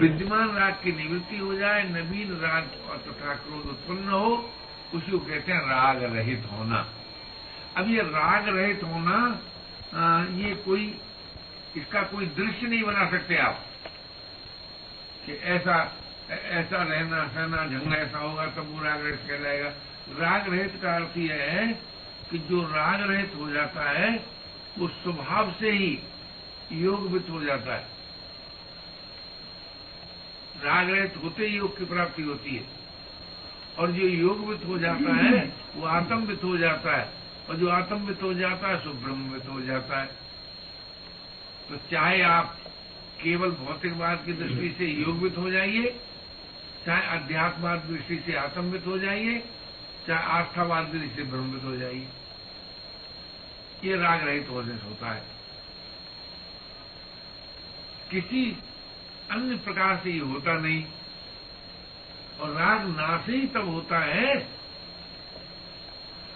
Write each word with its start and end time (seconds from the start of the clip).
विद्यमान 0.00 0.50
राग 0.56 0.72
की 0.72 0.92
निवृत्ति 0.92 1.38
हो 1.38 1.54
जाए 1.54 1.82
नवीन 1.82 2.36
राग 2.40 2.70
और 2.90 2.96
तथा 2.96 3.34
क्रोध 3.34 3.66
उत्पन्न 3.66 4.08
हो 4.08 4.50
उसी 4.94 5.10
को 5.10 5.18
कहते 5.18 5.52
हैं 5.52 5.60
राग 5.60 6.02
रहित 6.02 6.46
होना। 6.52 6.86
अब 7.76 7.90
ये 7.90 8.02
राग 8.02 8.48
रहित 8.48 8.80
होना 8.84 9.40
आ, 9.94 10.24
ये 10.24 10.54
कोई 10.54 10.98
इसका 11.76 12.02
कोई 12.02 12.26
दृश्य 12.26 12.66
नहीं 12.66 12.82
बना 12.82 13.10
सकते 13.10 13.36
आप। 13.36 13.66
कि 15.26 15.32
ऐसा 15.32 15.96
ऐसा 16.30 16.82
रहना 16.82 17.26
सहना 17.28 17.64
ढंग 17.64 17.94
ऐसा 17.94 18.18
होगा 18.18 18.46
तब 18.46 18.66
वो 18.70 18.84
राग 18.84 19.04
रहित 19.04 19.20
कहलाएगा। 19.28 19.68
राग 20.18 20.48
रहित 20.48 20.78
का 20.82 20.94
अर्थ 20.94 21.16
यह 21.16 21.34
है 21.34 21.66
कि 22.30 22.38
जो 22.38 22.62
राग 22.62 23.10
रहित 23.10 23.32
हो 23.36 23.50
जाता 23.50 23.90
है 23.90 24.24
वो 24.78 24.88
स्वभाव 24.88 25.54
से 25.60 25.70
ही 25.70 25.98
योगवित 26.72 27.26
हो 27.30 27.40
जाता 27.42 27.74
है। 27.74 27.99
राग 30.64 30.90
रहित 30.90 31.14
होते 31.24 31.46
ही 31.46 31.56
योग 31.56 31.78
की 31.78 31.84
प्राप्ति 31.84 32.22
होती 32.22 32.50
है। 32.50 32.64
और 33.78 33.90
जो 33.90 34.06
योगवित 34.06 34.64
हो 34.66 34.78
जाता 34.78 35.14
है, 35.14 35.52
वो 35.76 35.86
आत्मवित 35.86 36.44
हो 36.44 36.58
जाता 36.58 36.96
है। 36.96 37.12
और 37.50 37.56
जो 37.56 37.68
आत्मवित 37.68 38.22
हो 38.22 38.34
जाता 38.34 38.68
है, 38.68 38.84
सो 38.84 38.90
ब्रह्मवित 38.90 39.48
हो 39.48 39.60
जाता 39.60 40.00
है। 40.00 40.06
तो 41.68 41.76
चाहे 41.76 42.22
आप 42.22 42.58
केवल 43.22 43.50
भौतिकवाद 43.50 44.22
की 44.26 44.32
दृष्टि 44.32 44.74
से 44.78 44.86
योगवित 44.86 45.38
हो 45.38 45.50
जाइए, 45.50 46.00
चाहे 46.86 47.06
अध्यात्मवाद 47.06 47.78
दृष्टि 47.78 48.22
से 48.26 48.34
आत्मवित 48.34 48.86
हो 48.86 48.98
जाइए, 48.98 49.44
चाहे 50.06 50.24
आस्थावाद 50.24 50.84
दृष्टि 50.84 51.16
से 51.16 51.22
ब्रह्मवित 51.22 51.64
हो 51.64 51.76
जाइए। 51.76 52.08
ये 53.84 53.96
राग 53.96 54.28
रहित 54.28 54.48
होने 54.50 54.78
से 54.78 54.86
होता 54.86 55.10
है। 55.10 55.22
किसी 58.10 58.56
अन्य 59.30 59.56
प्रकार 59.56 60.00
से 60.04 60.10
ये 60.10 60.18
होता 60.18 60.54
नहीं। 60.54 60.84
और 62.40 62.50
राग 62.50 62.86
नाश 62.86 63.26
ही 63.26 63.46
तब 63.46 63.68
होता 63.68 63.98
है 63.98 64.36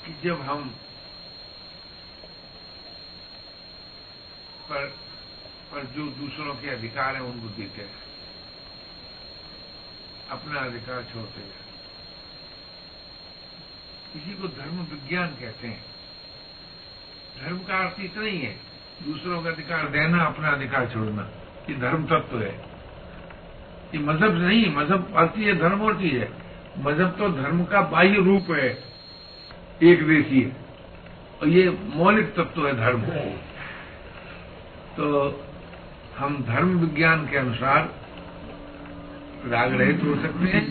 कि 0.07 0.17
जब 0.25 0.41
हम 0.41 0.69
पर 4.71 4.87
पर 5.73 5.85
जो 5.85 6.07
दूसरों 6.07 6.55
के 6.55 6.69
अधिकार 6.69 7.15
हैं 7.15 7.23
उनको 7.23 7.49
देते 7.49 7.83
हैं। 7.83 7.95
अपना 10.31 10.61
अधिकार 10.61 11.05
छोड़ते 11.05 11.41
हैं। 11.41 11.65
इसी 14.17 14.35
को 14.35 14.49
धर्म 14.49 14.79
विज्ञान 14.79 15.29
कहते 15.29 15.69
हैं। 15.69 15.85
धर्म 17.41 17.59
का 17.59 17.79
अर्थ 17.79 18.01
इतना 18.01 18.23
ही 18.23 18.39
है। 18.39 18.61
दूसरों 19.03 19.43
का 19.43 19.51
अधिकार 19.51 19.89
देना, 19.89 20.25
अपना 20.25 20.49
अधिकार 20.49 20.93
छोड़ना, 20.93 21.23
ये 21.71 21.75
धर्म 21.75 22.07
तत्व 22.07 22.43
है। 22.43 22.74
ये 23.95 24.01
मज़हब 24.01 24.37
नहीं, 24.39 24.75
मज़हब 24.75 25.13
अर्थ 25.17 25.39
ये 25.39 25.55
धर्म 25.55 25.81
और 25.81 25.97
चीज़ 25.97 26.17
है। 26.17 26.29
मज़हब 26.79 27.11
तो 27.19 27.29
धर्म 27.33 27.65
का 27.65 27.81
बाह्य 27.91 28.23
रूप 28.25 28.51
है, 28.51 28.69
एक 29.83 30.07
देशीय 30.07 30.53
और 31.41 31.49
ये 31.49 31.69
मौलिक 31.95 32.33
तत्व 32.35 32.67
है 32.67 32.75
धर्म। 32.77 33.03
तो 34.97 35.07
हम 36.17 36.43
धर्म 36.45 36.79
विज्ञान 36.79 37.27
के 37.29 37.37
अनुसार 37.37 37.93
राग 39.47 39.75
रहित 39.75 40.03
हो 40.05 40.15
सकते 40.23 40.49
हैं, 40.49 40.67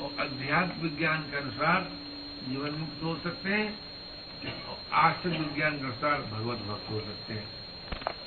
और 0.00 0.10
अध्यात्म 0.20 0.82
विज्ञान 0.82 1.18
के 1.30 1.36
अनुसार 1.36 1.88
जीवन 2.48 2.78
मुक्त 2.78 3.02
हो 3.04 3.14
सकते 3.24 3.50
हैं, 3.50 3.68
और 4.68 4.76
आश्रम 4.98 5.32
विज्ञान 5.32 5.72
के 5.72 5.84
अनुसार 5.84 6.18
भगवत 6.32 6.58
भक्त 6.68 6.90
हो 6.90 7.00
सकते 7.00 7.34
हैं। 7.34 7.48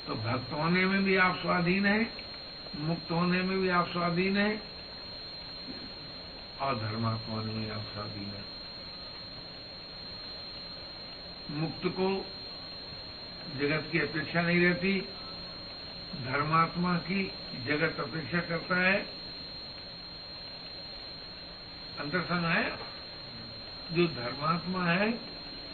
तो 0.06 0.14
भक्त 0.24 0.52
होने 0.52 0.84
में 0.86 1.04
भी 1.04 1.16
आप 1.18 1.36
स्वाधीन 1.42 1.86
हैं। 1.86 2.02
मुक्त 2.76 3.10
होने 3.10 3.42
में 3.42 3.58
भी 3.58 3.68
आप 3.68 3.88
स्वाधीन 3.88 4.36
है 4.36 4.62
और 6.60 6.78
धर्मात्मा 6.78 7.42
में 7.42 7.70
आप 7.70 7.82
स्वाधीन 7.94 8.24
है। 8.24 8.44
मुक्त 11.50 11.86
को 11.86 12.26
जगत 13.58 13.88
की 13.92 13.98
अपेक्षा 13.98 14.42
नहीं 14.42 14.64
रहती, 14.64 15.00
धर्मात्मा 16.24 16.96
की 16.96 17.32
जगत 17.66 18.00
अपेक्षा 18.00 18.40
करता 18.40 18.76
है। 18.76 19.06
अंतर 22.00 22.20
समझ 22.20 22.44
है, 22.44 22.76
जो 23.92 24.06
धर्मात्मा 24.06 24.84
है, 24.84 25.18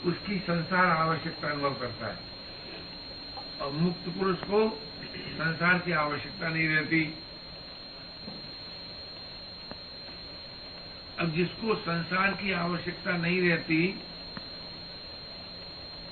उसकी 0.05 0.39
संसार 0.39 0.87
आवश्यकता 0.87 1.49
अनुभव 1.49 1.75
करता 1.75 2.07
है। 2.07 2.19
और 3.61 3.73
मुक्त 3.73 4.09
पुरुष 4.09 4.39
को 4.39 4.83
संसार 5.37 5.79
की 5.79 5.93
आवश्यकता 5.93 6.49
नहीं 6.49 6.69
रहती। 6.69 7.15
अब 11.19 11.33
जिसको 11.33 11.75
संसार 11.75 12.31
की 12.33 12.53
आवश्यकता 12.53 13.17
नहीं 13.17 13.41
रहती, 13.41 14.01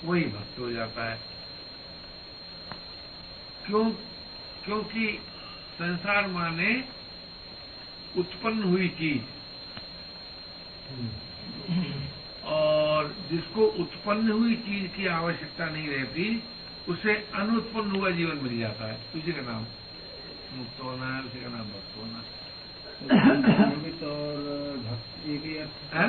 वही 0.05 0.25
भक्त 0.25 0.59
हो 0.59 0.71
जाता 0.71 1.11
है। 1.11 1.21
क्यों, 3.67 3.91
क्योंकि 4.65 5.19
संसार 5.75 6.27
माने 6.27 6.85
उत्पन्न 8.17 8.63
हुई 8.63 8.89
चीज़। 8.89 9.23
और 12.45 13.17
जिसको 13.31 13.67
उत्पन्न 13.67 14.31
हुई 14.31 14.55
चीज़ 14.55 14.89
की 14.89 15.07
आवश्यकता 15.07 15.65
नहीं 15.67 15.89
रहती 15.89 16.43
उसे 16.89 17.13
अनुत्पन्न 17.35 17.91
हुआ 17.91 18.11
जीवन 18.11 18.37
मिल 18.43 18.59
जाता 18.59 18.87
है। 18.87 18.97
उसी 19.17 19.33
का 19.33 19.43
नाम 19.43 19.63
मुक्त 20.55 20.83
होना 20.83 21.07
है 21.15 21.21
उसी 21.23 21.41
का 21.41 21.49
नाम 21.49 21.67
भक्त 21.69 21.97
होना 21.97 22.19
ब्रह्मविद 23.03 24.03
और 24.05 24.77
भक्त 24.83 25.29
एक 25.29 25.45
ही 25.45 25.57
अर्थ 25.59 25.95
है। 25.95 26.07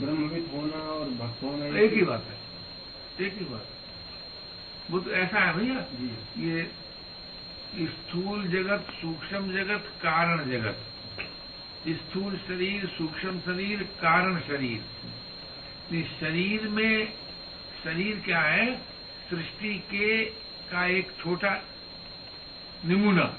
ब्रह्मविद 0.00 0.46
होना 0.54 0.80
और 0.92 1.08
भक्त 1.18 1.42
होना 1.42 1.64
एक 1.78 1.92
ही 1.94 2.02
बात 2.02 2.24
है। 2.24 3.26
एक 3.26 3.34
ही 3.38 3.44
बात 3.44 3.66
वो 4.90 4.98
तो 5.00 5.10
ऐसा 5.12 5.40
है 5.40 5.52
भैया। 5.56 5.78
ये 6.38 6.70
स्थूल 7.88 8.46
जगत 8.48 8.86
सूक्ष्म 8.92 9.52
जगत 9.52 9.84
कारण 10.02 10.50
जगत। 10.50 10.78
स्थूल 11.90 12.36
शरीर 12.38 12.86
सूक्ष्म 12.88 13.38
शरीर 13.40 13.82
कारण 14.00 14.38
शरीर। 14.40 14.80
इस 15.96 16.06
शरीर 16.20 16.68
में 16.70 17.12
शरीर 17.84 18.22
क्या 18.24 18.40
है? 18.40 18.66
सृष्टि 19.30 19.74
के 19.74 20.24
का 20.70 20.86
एक 20.86 21.10
छोटा 21.22 21.62
नमूना। 22.86 23.34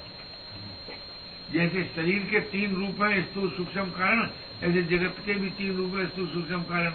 जैसे 1.51 1.83
शरीर 1.95 2.23
के 2.23 2.39
तीन 2.39 2.75
रूप 2.75 3.01
है, 3.03 3.21
स्थूल 3.21 3.49
सूक्ष्म 3.49 3.83
कारण, 3.83 4.29
ऐसे 4.63 4.83
जगत 4.83 5.15
के 5.25 5.33
भी 5.33 5.49
तीन 5.49 5.77
रूप 5.77 5.95
है, 5.95 6.07
स्थूल 6.07 6.27
सूक्ष्म 6.27 6.61
कारण। 6.63 6.91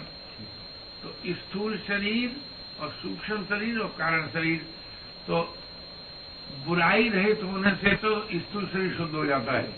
तो 1.03 1.15
स्थूल 1.27 1.77
शरीर 1.77 2.35
और 2.79 2.89
सूक्ष्म 2.91 3.43
शरीर 3.43 3.79
और 3.79 3.87
कारण 3.87 4.27
शरीर। 4.27 4.65
तो 5.27 5.57
बुराई 6.65 7.09
रहित 7.09 7.43
होने 7.43 7.71
से 7.71 7.95
तो 7.95 8.27
स्थूल 8.33 8.65
शरीर 8.65 8.95
शुद्ध 8.95 9.13
हो 9.15 9.25
जाता 9.25 9.57
है। 9.57 9.75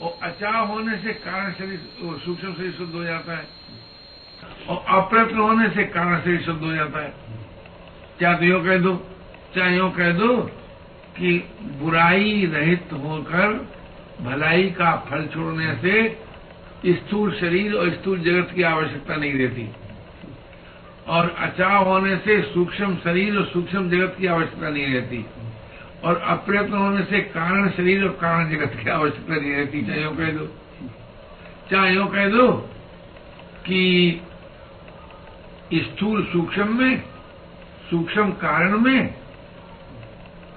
और 0.00 0.18
अचाव 0.22 0.66
होने 0.66 0.96
से 0.98 1.12
कारण 1.12 1.52
शरीर 1.52 1.78
सूक्ष्म 2.24 2.54
शरीर 2.54 2.72
शुद्ध 2.72 2.94
हो 2.94 3.04
जाता 3.04 3.36
है। 3.36 3.48
और 4.68 4.84
अप्रयत्न 4.88 5.38
होने 5.38 5.68
से 5.68 5.84
कारण 5.84 6.20
शरीर 6.20 6.42
शुद्ध 6.42 6.62
हो 6.62 6.72
जाता 6.72 7.00
है। 7.00 7.39
क्या 8.20 8.32
तो 8.34 8.44
यो 8.44 8.60
कह 8.60 8.78
दो 8.78 8.94
चाहे 9.54 9.76
यो 9.76 9.88
कह 9.88 10.10
दो 10.12 10.36
कि 11.16 11.30
बुराई 11.78 12.46
रहित 12.46 12.92
होकर 12.92 13.52
भलाई 14.20 14.70
का 14.70 14.96
फल 15.10 15.26
छोड़ने 15.26 15.74
से 15.76 15.94
स्थूल 16.86 17.32
शरीर 17.32 17.74
और 17.74 17.90
स्थूल 17.90 18.18
जगत 18.18 18.52
की 18.54 18.62
आवश्यकता 18.62 19.16
नहीं 19.16 19.32
रहती। 19.32 19.68
और 21.08 21.34
अचाव 21.38 21.88
होने 21.88 22.16
से 22.16 22.40
सूक्ष्म 22.42 22.96
शरीर 22.96 23.38
और 23.38 23.46
सूक्ष्म 23.46 23.90
जगत 23.90 24.16
की 24.18 24.26
आवश्यकता 24.26 24.68
नहीं 24.68 24.86
रहती। 24.86 25.24
और 26.04 26.16
अप्रयत्न 26.16 26.72
होने 26.72 27.04
से 27.04 27.20
कारण 27.20 27.68
शरीर 27.70 28.04
और 28.04 28.10
कारण 28.10 28.50
जगत 28.50 28.76
की 28.84 28.90
आवश्यकता 28.90 29.36
नहीं 29.36 29.52
रहती। 29.52 29.82
चाहे 29.82 30.02
यो 30.02 30.10
कह 30.10 30.30
दो? 30.30 30.46
चाहे 31.70 31.94
यो 31.94 32.06
कह 32.06 32.28
दो 32.28 32.52
कि 33.66 34.20
स्थूल 35.74 36.24
सूक्ष्म 36.24 36.78
में 36.78 37.02
सूक्ष्म 37.90 38.30
कारण 38.30 38.78
में 38.78 39.14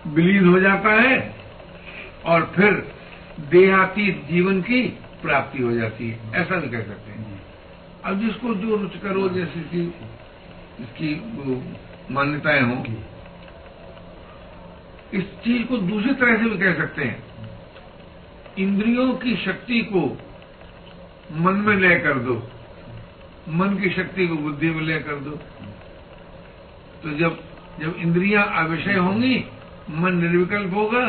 विलीन 0.07 0.47
हो 0.49 0.59
जाता 0.59 0.89
है 0.89 1.35
और 2.25 2.53
फिर 2.55 2.95
देहातीत 3.49 4.25
जीवन 4.31 4.61
की 4.61 4.81
प्राप्ति 5.21 5.63
हो 5.63 5.71
जाती 5.71 6.09
है। 6.09 6.19
ऐसा 6.35 6.55
भी 6.55 6.69
कह 6.69 6.81
सकते 6.81 7.11
हैं। 7.11 7.41
अब 8.05 8.19
जिसको 8.19 8.55
जो 8.55 8.75
रुचिकर 8.75 9.15
हो 9.15 9.29
जैसे 9.29 9.59
कि 9.59 9.93
इसकी 10.79 11.23
मान्यताएँ 12.11 12.61
हों, 12.61 12.95
इस 15.13 15.23
चीज़ 15.23 15.67
को 15.67 15.77
दूसरी 15.77 16.13
तरह 16.13 16.37
से 16.37 16.43
भी 16.43 16.57
कह 16.57 16.73
सकते 16.73 17.03
हैं। 17.03 17.23
इंद्रियों 18.57 19.13
की 19.13 19.35
शक्ति 19.35 19.79
को 19.79 20.17
मन 21.31 21.53
में 21.53 21.75
लय 21.75 21.99
कर 21.99 22.13
दो। 22.13 22.49
मन 23.49 23.75
की 23.75 23.89
शक्ति 23.89 24.27
को 24.27 24.35
बुद्धि 24.35 24.69
में 24.69 24.81
लय 24.81 24.99
कर 24.99 25.15
दो। 25.15 25.39
तो 27.03 27.17
जब 27.17 27.41
जब 27.79 27.95
इंद्रियाँ 27.97 28.45
अविषय 28.57 28.95
होंगी, 28.95 29.35
मन 29.91 30.15
निर्विकल्प 30.15 30.73
होगा, 30.73 31.05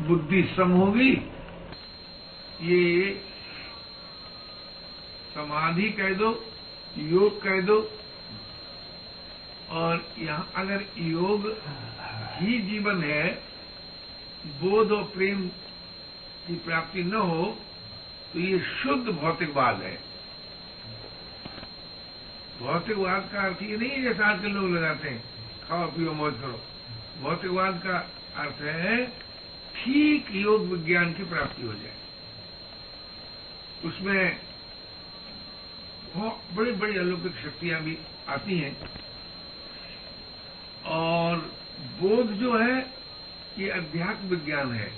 बुद्धि 0.00 0.42
सम 0.56 0.70
होगी, 0.72 1.10
ये 2.62 3.10
समाधि 5.34 5.88
कह 5.90 6.14
दो, 6.14 6.30
योग 6.98 7.40
कह 7.42 7.60
दो, 7.60 7.78
और 9.70 10.04
यहाँ 10.18 10.50
अगर 10.56 10.84
योग 10.98 11.46
ही 12.36 12.58
जीवन 12.60 13.02
है, 13.02 13.26
बोध 14.60 14.92
और 14.92 15.02
प्रेम 15.14 15.46
की 16.46 16.54
प्राप्ति 16.66 17.02
न 17.02 17.14
हो 17.14 17.44
तो 18.32 18.38
ये 18.40 18.58
शुद्ध 18.58 19.12
भौतिकवाद 19.12 19.82
है। 19.82 19.98
भौतिकवाद 22.60 23.30
का 23.32 23.40
अर्थ 23.40 23.62
ये 23.62 23.76
नहीं 23.76 23.90
है 23.90 24.02
जैसा 24.02 24.26
आजकल 24.26 24.48
लोग 24.48 24.70
लगाते 24.70 25.08
हैं, 25.08 25.24
खाओ, 25.68 25.86
पियो, 25.86 26.12
मौज 26.12 26.34
करो। 26.34 26.60
भौतिकवाद 27.22 27.82
का 27.86 27.98
अर्थ 28.42 28.60
है, 28.62 29.06
ठीक 29.76 30.26
योग 30.30 30.60
विज्ञान 30.60 31.12
की 31.12 31.24
प्राप्ति 31.24 31.62
हो 31.62 31.72
जाए। 31.72 31.94
उसमें 33.84 34.40
बड़ी 36.54 36.72
बड़ी 36.72 36.96
अलौकिक 36.98 37.32
शक्तियाँ 37.32 37.80
भी 37.80 37.98
आती 38.28 38.58
हैं। 38.58 38.76
और 40.86 41.36
बोध 42.00 42.26
जो 42.26 42.58
है, 42.58 42.94
ये 43.58 43.68
अध्यात्म 43.68 44.28
विज्ञान 44.28 44.72
है, 44.72 44.92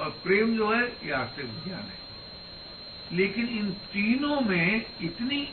और 0.00 0.10
प्रेम 0.10 0.56
जो 0.56 0.74
है, 0.74 0.88
ये 0.88 1.10
आस्तिक 1.10 1.44
विज्ञान 1.44 1.80
है। 1.80 1.98
लेकिन 3.12 3.48
इन 3.48 3.70
तीनों 3.70 4.40
में 4.40 4.86
इतनी 5.02 5.52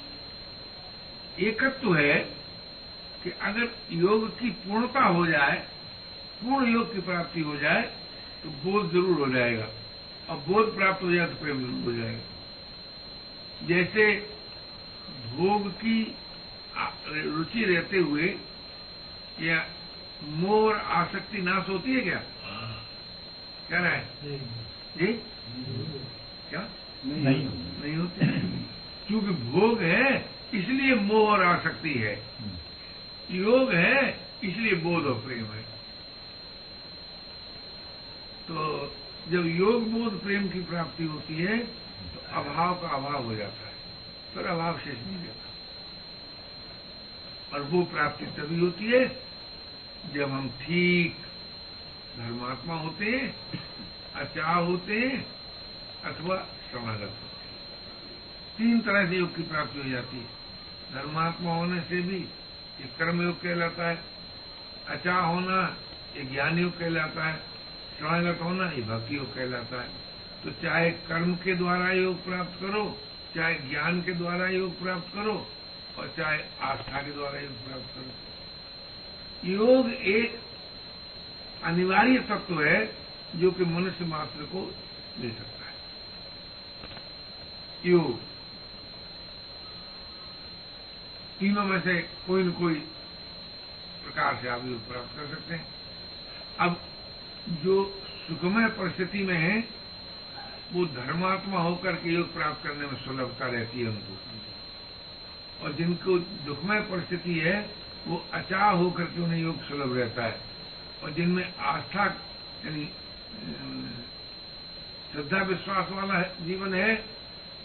एकत्व 1.40 1.96
है 1.96 2.18
कि 3.24 3.30
अगर 3.42 3.70
योग 3.94 4.28
की 4.40 4.50
पूर्णता 4.64 5.04
हो 5.06 5.26
जाए 5.28 5.58
पूर्ण 6.42 6.74
योग 6.74 6.94
की 6.94 7.02
प्राप्ति 7.02 7.42
हो 7.42 7.56
जाए 7.58 7.82
तो 8.44 8.50
बोध 8.64 8.92
ज़रूर 8.92 9.20
हो 9.20 9.28
जाएगा। 9.34 9.68
और 10.30 10.38
बोध 10.48 10.76
प्राप्त 10.76 11.04
हो 11.04 11.12
जाए 11.12 11.28
तो 11.28 11.36
प्रेम 11.36 11.60
ज़रूर 11.60 11.84
हो 11.86 11.92
जाएगा। 11.98 13.68
जैसे 13.68 14.06
भोग 15.32 15.70
की 15.76 16.00
रुचि 17.08 17.64
रहते 17.66 17.98
हुए 18.00 18.28
या 19.42 19.66
मोह 20.24 20.62
और 20.62 20.76
आसक्ति 20.76 21.42
नाश 21.42 21.70
होती 21.70 21.94
है 21.94 22.02
क्या? 22.02 22.22
क्या 23.68 23.80
रहा 23.80 23.92
है 23.92 24.38
जी 24.98 25.08
क्या? 26.50 26.68
नहीं। 27.06 27.44
नहीं 27.82 27.96
होती। 27.96 28.26
क्योंकि 29.08 29.32
भोग 29.52 29.82
है 29.82 30.35
इसलिए 30.56 30.96
मोह 31.04 31.30
और 31.30 31.44
आसक्ति 31.46 31.94
है। 31.96 32.16
योग 33.34 33.74
है 33.74 34.02
इसलिए 34.44 34.76
बोध 34.82 35.06
और 35.06 35.20
प्रेम 35.22 35.46
है। 35.46 35.64
तो 38.48 38.56
जब 39.30 39.46
योग 39.50 39.88
बोध 39.92 40.22
प्रेम 40.24 40.48
की 40.50 40.62
प्राप्ति 40.64 41.04
होती 41.06 41.36
है 41.36 41.58
तो 41.58 42.20
अभाव 42.40 42.74
का 42.82 42.88
अभाव 42.98 43.24
हो 43.24 43.36
जाता 43.36 43.68
है 43.68 43.74
पर 44.36 44.46
अभाव 44.48 44.78
शेष 44.80 44.98
नहीं 44.98 45.18
रहता। 45.18 45.48
और 47.52 47.62
वो 47.72 47.84
प्राप्ति 47.92 48.26
तभी 48.38 48.60
होती 48.60 48.86
है 48.86 49.04
जब 50.14 50.30
हम 50.32 50.50
ठीक 50.62 51.16
धर्मात्मा 52.18 52.76
होते 52.76 53.06
हैं 53.06 53.28
अचाह 54.16 54.54
होते 54.56 54.94
हैं 54.94 55.26
अथवा 56.06 56.36
समागत 56.72 57.14
होते 57.14 57.44
हैं। 57.44 57.56
तीन 58.58 58.80
तरह 58.82 59.10
से 59.10 59.16
योग 59.18 59.36
की 59.36 59.44
प्राप्ति 59.44 59.80
हो 59.80 59.90
जाती 59.90 60.18
है। 60.18 60.45
धर्मात्मा 60.94 61.56
होने 61.56 61.82
से 61.82 62.02
भी 62.02 62.18
ये 62.82 62.90
कर्मयोग 63.00 63.42
कहलाता 63.42 63.90
है। 63.90 64.04
अचा 64.88 65.16
होना, 65.16 65.78
ये 66.18 66.24
ज्ञान 66.24 66.60
योग 66.60 66.80
कहलाता 66.80 67.26
है। 67.26 67.38
समागत 68.00 68.40
होना, 68.44 68.70
ये 68.70 68.82
भक्ति 68.82 69.18
योग 69.18 69.36
कहलाता 69.36 69.82
है। 69.82 69.90
तो 70.44 70.52
चाहे 70.52 70.92
कर्म 70.92 71.36
के 71.36 71.56
द्वारा 71.56 71.92
योग 71.92 72.26
प्राप्त 72.26 72.62
करो, 72.62 72.98
चाहे 73.36 73.56
ज्ञान 73.56 74.02
के 74.02 74.12
द्वारा 74.12 74.48
योग 74.48 74.82
प्राप्त 74.82 75.14
करो, 75.14 75.48
और 75.98 76.14
चाहे 76.18 76.44
आस्था 76.62 77.02
के 77.02 77.12
द्वारा 77.12 77.40
योग 77.40 77.68
प्राप्त 77.68 77.96
करो। 77.96 78.12
योग 79.50 79.90
एक 79.90 80.40
अनिवार्य 81.64 82.20
तत्व 82.20 82.64
है 82.64 82.98
जो 83.36 83.52
कि 83.52 83.66
मनुष्य 83.66 84.06
मात्र 84.06 84.44
को 84.44 84.76
मिल 85.20 85.32
सकता 85.32 85.66
है। 85.66 85.74
योग 87.86 88.35
तीनों 91.40 91.64
में 91.64 91.82
से 91.82 92.02
कोई 92.28 92.44
न 92.44 92.52
कोई 92.52 92.74
प्रकार 94.04 94.40
से 94.42 94.48
आप 94.48 94.66
योग 94.66 94.88
प्राप्त 94.88 95.20
कर 95.20 95.28
सकते 95.28 95.56
हैं। 95.56 95.68
अब 96.60 96.82
जो 97.50 98.02
सुखमय 98.28 98.68
परिस्थिति 98.68 99.24
में 99.24 99.38
है, 99.38 99.68
वो 100.74 100.86
धर्मात्मा 100.86 101.60
होकर 101.60 101.96
के 101.96 102.10
योग 102.10 102.34
प्राप्त 102.34 102.64
करने 102.64 102.88
में 102.88 103.06
सुलभता 103.06 103.48
रहती 103.48 103.82
है 103.82 103.90
उनको। 103.90 104.18
और 105.64 105.72
जिनको 105.72 106.20
दुखमय 106.20 106.80
परिस्थिति 106.80 107.40
है, 107.40 107.70
वो 108.08 108.26
अचाह 108.34 108.70
होकर 108.72 109.04
के 109.04 109.22
उन्हें 109.22 109.42
योग 109.42 109.68
सुलभ 109.68 109.98
रहता 109.98 110.24
है। 110.24 110.40
और 111.04 111.12
जिनमें 111.12 111.56
आस्था, 111.56 112.06
यानी 112.66 112.86
श्रद्धा 115.12 115.38
विश्वास 115.38 115.90
वाला 115.90 116.22
जीवन 116.22 116.74
है, 116.74 117.06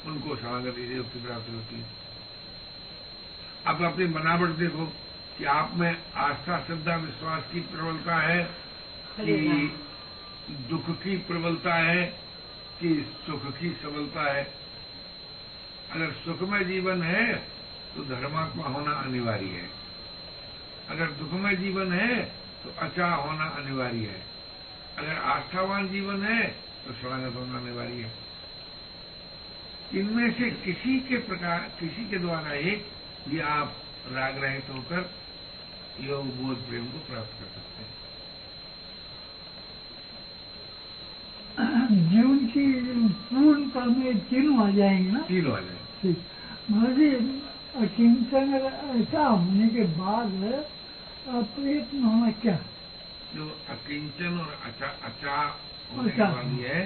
उनको 0.07 0.37
समागति 0.37 0.97
योग 0.97 1.13
की 1.13 1.23
प्राप्ति 1.23 1.53
होती 1.53 1.77
है। 1.77 2.00
अब 3.67 3.83
अपनी 3.85 4.07
बनावट 4.07 4.51
देखो 4.57 4.85
कि 5.39 5.45
आप 5.45 5.75
में 5.75 5.97
आस्था 6.17 6.59
श्रद्धा 6.67 6.95
विश्वास 6.97 7.43
की 7.53 7.61
प्रबलता 7.61 8.17
है 8.21 8.43
कि 9.21 9.37
दुख 10.71 10.91
की 11.03 11.17
प्रबलता 11.29 11.75
है 11.75 12.05
कि 12.81 12.95
सुख 13.27 13.47
की 13.59 13.71
सबलता 13.83 14.23
है। 14.33 14.43
अगर 15.93 16.13
सुखमय 16.25 16.65
जीवन 16.65 17.03
है 17.03 17.33
तो 17.95 18.05
धर्मात्मा 18.05 18.69
होना 18.69 18.93
अनिवार्य 18.93 19.47
है। 19.47 19.69
अगर 20.91 21.11
दुखमय 21.19 21.57
जीवन 21.57 21.93
है 21.93 22.21
तो 22.65 22.75
अचाह 22.79 23.15
होना 23.15 23.45
अनिवार्य 23.57 24.07
है। 24.07 24.23
अगर 24.99 25.17
आस्थावान 25.31 25.89
जीवन 25.89 26.23
है 26.23 26.43
तो 26.87 26.93
शरणागत 26.93 27.37
होना 27.37 27.59
अनिवार्य 27.59 28.03
है। 28.03 28.13
इनमें 29.95 30.31
से 30.33 30.51
किसी 30.65 30.99
के 31.01 31.17
प्रकार 31.19 31.71
किसी 31.81 32.09
के 32.11 32.19
द्वारा 32.19 32.53
एक 32.55 32.89
भी 33.29 33.41
आप 33.41 33.75
राग 34.13 34.43
रहित 34.45 34.67
होकर 34.71 35.11
योग 36.01 36.27
बोध 36.37 36.59
प्रेम 36.69 36.85
को 36.87 36.99
प्राप्त 37.09 37.33
कर 37.41 37.47
सकते 37.47 37.83
हैं। 37.83 37.89
जीवन 42.11 42.39
की 42.47 42.65
पूर्ण 42.73 43.09
पूर्णता 43.31 43.85
में 43.87 44.19
तीनों 44.29 44.57
आ 44.63 44.71
जाएँगे 44.71 45.11
ना? 45.11 45.21
तीनों 45.21 45.53
आ 45.53 45.61
जाएँगे। 45.61 45.85
ठीक 46.03 46.17
महाराज 46.71 47.01
अचिंतन 47.83 48.55
ऐसा 49.01 49.25
होने 49.25 49.69
के 49.69 49.85
बाद 49.99 50.33
प्रयत्न 51.27 52.03
होना 52.03 52.31
क्या? 52.43 52.57
जो 53.35 53.45
अकिंचन 53.71 54.39
और 54.39 54.51
अचा 54.65 54.89
अचा 55.05 55.37
होने। 55.91 56.13
वाली 56.23 56.63
है 56.63 56.81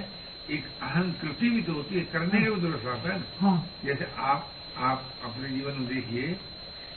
एक 0.49 0.65
अहंकृति 0.81 1.49
भी 1.49 1.61
तो 1.61 1.73
होती 1.73 1.95
है 1.95 2.01
करने 2.13 2.41
के 2.41 2.49
भी 2.49 2.61
दुरुस्त 2.61 2.85
आता 2.87 3.13
है 3.13 3.17
ना। 3.19 3.25
हाँ। 3.39 3.57
जैसे 3.85 4.05
आप 4.23 4.51
आप 4.77 5.13
अपने 5.23 5.49
जीवन 5.49 5.73
में 5.73 5.87
देखिए 5.87 6.27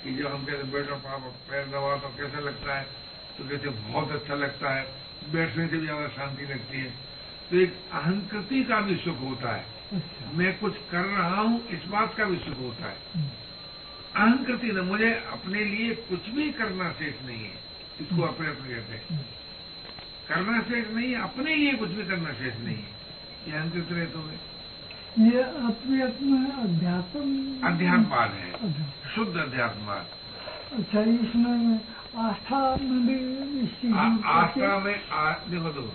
कि 0.04 0.14
जब 0.14 0.26
हम 0.26 0.44
कहते 0.44 0.62
बैठो 0.62 0.94
पाप 0.94 1.22
पैर 1.50 1.66
दबाओ 1.66 1.98
तो 1.98 2.08
कैसा 2.08 2.40
लगता 2.40 2.78
है? 2.78 2.86
तो 3.38 3.48
कहते 3.48 3.68
बहुत 3.68 4.12
अच्छा 4.12 4.34
लगता 4.34 4.74
है। 4.74 4.86
बैठने 5.32 5.68
से 5.68 5.76
भी 5.76 5.84
ज़्यादा 5.84 6.08
शांति 6.08 6.42
लगती 6.42 6.78
है। 6.78 6.90
तो 7.50 7.56
एक 7.56 7.76
अहंकृति 7.92 8.64
का 8.64 8.80
भी 8.80 8.96
सुख 8.96 9.20
होता 9.20 9.56
है। 9.56 9.64
अच्छा। 9.92 10.30
मैं 10.32 10.58
कुछ 10.58 10.76
कर 10.90 11.04
रहा 11.04 11.40
हूँ 11.40 11.68
इस 11.68 11.84
बात 11.84 12.14
का 12.14 12.24
भी 12.24 12.36
सुख 12.36 12.58
होता 12.58 12.86
है। 12.86 12.96
हम्म, 13.14 13.28
अहंकृति 14.16 14.66
न 14.66 14.80
मुझे 14.80 15.12
अपने 15.12 15.64
लिए 15.64 15.94
कुछ 15.94 16.28
भी 16.28 16.50
करना 16.52 16.92
शेष 16.92 17.14
नहीं 17.26 17.44
है। 17.44 17.54
इसको 18.00 18.22
अपने 18.22 18.48
अपने 18.48 18.74
कहते 18.74 18.92
हैं। 18.92 19.08
हम्म, 19.10 19.22
करना 20.28 20.62
शेष 20.62 20.90
नहीं 20.90 21.12
है 21.12 21.22
अपने 21.22 21.56
लिए 21.56 21.72
कुछ 21.72 21.90
भी 21.90 22.04
करना 22.04 22.32
शेष 22.32 22.54
नहीं 22.60 22.76
है। 22.76 22.96
ये 23.48 23.52
अहंकृत 23.52 23.92
रहे 23.92 24.06
तो 24.06 24.18
है 24.18 24.57
ये 25.18 25.42
अपने 25.42 26.02
अपने 26.02 26.62
अध्यात्म 26.62 27.20
अध्यात्मवाद 27.66 28.30
है। 28.30 28.52
शुद्ध 29.14 29.36
अध्यात्मवाद। 29.36 30.06
अच्छा 30.72 31.00
इसमें 31.00 31.80
आस्था 32.18 32.76
में 32.76 33.06
भी 33.06 33.60
इस 33.60 33.70
चीज़ 33.70 33.94
आ- 33.94 34.02
में 34.02 34.22
आस्था 34.24 34.78
में 34.78 35.08
आ, 35.08 35.32
देखो 35.32 35.68
तो 35.68 35.92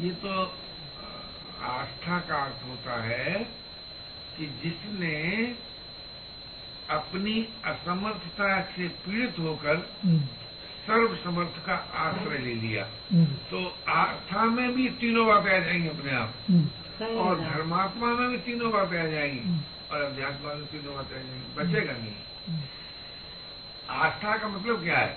ये 0.00 0.10
तो 0.10 0.52
आस्था 1.62 2.18
का 2.18 2.44
अर्थ 2.44 2.68
होता 2.68 3.02
है 3.02 3.34
कि 4.38 4.46
जिसने 4.62 5.16
अपनी 6.90 7.48
असमर्थता 7.64 8.60
से 8.60 8.88
पीड़ित 8.88 9.38
होकर 9.38 9.90
हम्म, 10.04 10.18
सर्व 10.86 11.16
समर्थ 11.24 11.66
का 11.66 11.74
आश्रय 11.74 12.38
ले 12.38 12.54
लिया। 12.54 12.86
हम्म, 13.12 13.24
तो 13.24 13.76
आस्था 13.88 14.44
में 14.44 14.72
भी 14.74 14.88
तीनों 14.88 15.26
बातें 15.26 15.56
आ 15.56 15.58
जाएँगी 15.58 15.88
अपने 15.88 16.12
आप। 16.12 16.34
हम्म, 16.50 16.66
और 17.00 17.40
धर्मात्मा 17.40 18.06
में 18.06 18.28
भी 18.30 18.38
तीनों 18.38 18.70
बातें 18.72 18.98
आ 19.00 19.06
जाएँगी 19.06 19.38
हम्म, 19.38 19.60
और 19.90 20.02
अध्यात्मा 20.02 20.54
में 20.54 20.66
तीनों 20.66 20.94
बातें 20.94 21.16
आ 21.16 21.18
जाएँगी। 21.18 21.54
बचेगा 21.56 21.92
नहीं। 21.92 22.12
हम्म, 22.48 22.62
आस्था 23.90 24.36
का 24.36 24.48
मतलब 24.48 24.82
क्या 24.84 24.98
है? 24.98 25.16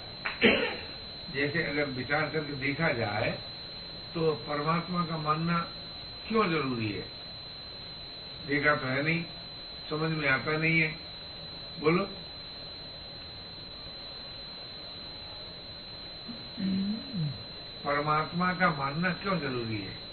जैसे 1.33 1.63
अगर 1.63 1.85
विचार 1.89 2.29
करके 2.29 2.53
देखा 2.53 2.89
जाए 2.91 3.31
तो 4.15 4.31
परमात्मा 4.47 5.05
का 5.05 5.17
मानना 5.17 5.57
क्यों 6.27 6.47
ज़रूरी 6.49 6.91
है? 6.91 7.05
देखा 8.47 8.75
तो 8.75 8.87
है 8.87 9.03
नहीं 9.03 9.23
समझ 9.89 10.11
में 10.11 10.27
आता 10.29 10.57
नहीं 10.57 10.79
है। 10.81 10.95
बोलो। 11.79 12.05
परमात्मा 17.85 18.53
का 18.53 18.69
मानना 18.69 19.09
क्यों 19.13 19.39
ज़रूरी 19.39 19.81
है? 19.81 20.10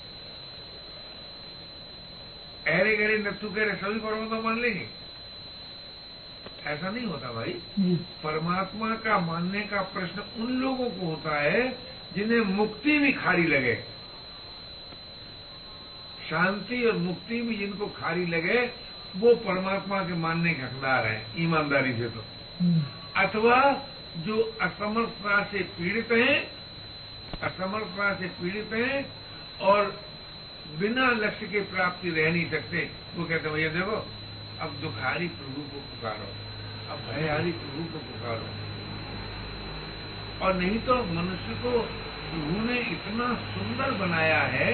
अरे 2.69 2.97
गहरे 2.97 3.19
नत्थु 3.19 3.49
रहे 3.57 3.77
सभी 3.77 3.99
परमात्मा 4.01 4.41
मान 4.41 4.61
लेंगे। 4.61 4.87
ऐसा 6.67 6.91
नहीं 6.91 7.07
होता 7.07 7.33
भाई। 7.33 7.53
हम्म, 7.79 7.97
परमात्मा 7.97 8.95
का 8.95 9.19
मानने 9.19 9.61
का 9.61 9.83
प्रश्न 9.83 10.43
उन 10.43 10.53
लोगों 10.53 10.89
को 10.91 11.07
होता 11.07 11.41
है 11.41 11.69
जिन्हें 12.15 12.41
मुक्ति 12.41 12.99
भी 12.99 13.13
खारी 13.13 13.47
लगे। 13.47 13.75
शांति 16.31 16.85
और 16.85 16.97
मुक्ति 16.97 17.41
भी 17.43 17.57
जिनको 17.57 17.87
खारी 17.87 18.27
लगे 18.27 18.61
वो 19.17 19.35
परमात्मा 19.35 20.03
के 20.03 20.15
मानने 20.15 20.55
के 20.55 20.63
हकदार 20.63 21.07
हैं 21.07 21.27
ईमानदारी 21.39 21.93
से 21.93 22.09
तो। 22.09 22.25
हम्म, 22.61 22.83
अथवा 23.17 23.87
जो 24.19 24.59
असमर्थता 24.63 25.45
से 25.45 25.59
पीड़ित 25.59 26.13
हैं 26.13 26.37
असमर्थता 27.43 28.15
से 28.15 28.27
पीड़ित 28.27 28.71
हैं 28.73 29.07
और 29.61 30.08
बिना 30.77 31.11
लक्ष्य 31.11 31.47
के 31.47 31.61
प्राप्ति 31.61 32.11
रह 32.11 32.33
नहीं 32.33 32.51
सकते। 32.51 32.91
वो 33.17 33.25
कहते 33.25 33.49
भैया 33.49 33.69
देखो, 33.69 34.09
अब 34.61 34.79
दुखारी 34.81 35.29
प्रभु 35.29 35.63
को 35.63 35.79
पुकारो, 35.79 36.29
अब 36.93 36.99
भयहारी 36.99 37.53
प्रभु 37.53 37.85
को 37.85 37.99
पुकारो। 37.99 38.47
और 40.47 40.55
नहीं 40.55 40.79
तो 40.79 40.95
मनुष्य 41.05 41.55
को 41.63 41.71
प्रभु 42.31 42.67
ने 42.67 42.79
इतना 42.79 43.35
सुंदर 43.35 43.91
बनाया 43.91 44.41
है 44.41 44.73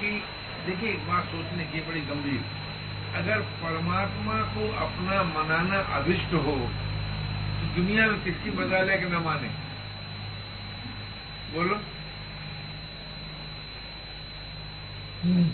कि, 0.00 0.22
देखिए, 0.66 0.90
एक 0.90 1.08
बात 1.08 1.24
सोचने 1.24 1.64
की 1.64 1.80
बड़ी 1.80 2.00
गंभीर। 2.00 2.44
अगर 3.14 3.40
परमात्मा 3.40 4.34
को 4.34 4.76
अपना 4.86 5.22
मनाना 5.22 5.80
अभिष्ट 5.80 6.32
हो 6.32 6.70
तो 7.60 7.74
दुनिया 7.74 8.06
में 8.06 8.24
किसकी 8.24 8.50
बदल 8.50 8.90
है 8.90 8.98
कि 8.98 9.06
न 9.06 9.16
माने? 9.16 9.48
बोलो। 11.54 11.80
हम्म, 15.24 15.46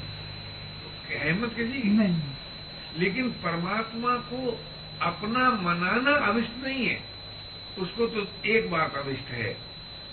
हिम्मत 1.08 1.54
किसी? 1.54 1.82
की 1.82 1.88
नहीं। 1.88 2.20
लेकिन 2.98 3.30
परमात्मा 3.30 4.16
को 4.16 4.60
अपना 5.02 5.50
मनाना 5.50 6.26
अविष्ट 6.26 6.50
नहीं 6.62 6.86
है। 6.86 7.02
उसको 7.78 8.06
तो 8.06 8.46
एक 8.46 8.70
बात 8.70 8.94
अविष्ट 8.94 9.24
है। 9.24 9.56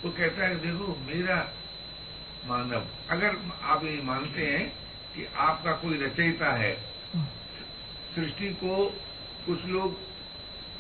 वो 0.04 0.12
कहता 0.12 0.46
है 0.46 0.56
देखो 0.56 1.00
मेरा 1.06 1.50
मानव 2.46 2.86
अगर 3.10 3.38
आप 3.62 3.84
ये 3.84 4.02
मानते 4.04 4.46
हैं 4.46 4.70
कि 5.16 5.26
आपका 5.26 5.72
कोई 5.72 5.98
रचयिता 5.98 6.52
है 6.52 6.78
सृष्टि 8.16 8.50
को 8.54 9.02
कुछ 9.46 9.66
लोग 9.66 10.00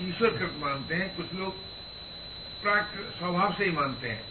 ईश्वर 0.01 0.29
कृत 0.29 0.55
मानते 0.57 0.95
हैं 0.95 1.15
कुछ 1.15 1.33
लोग 1.33 1.55
प्राकृत 2.61 3.13
स्वभाव 3.17 3.53
से 3.53 3.65
ही 3.65 3.71
मानते 3.71 4.09
हैं। 4.09 4.23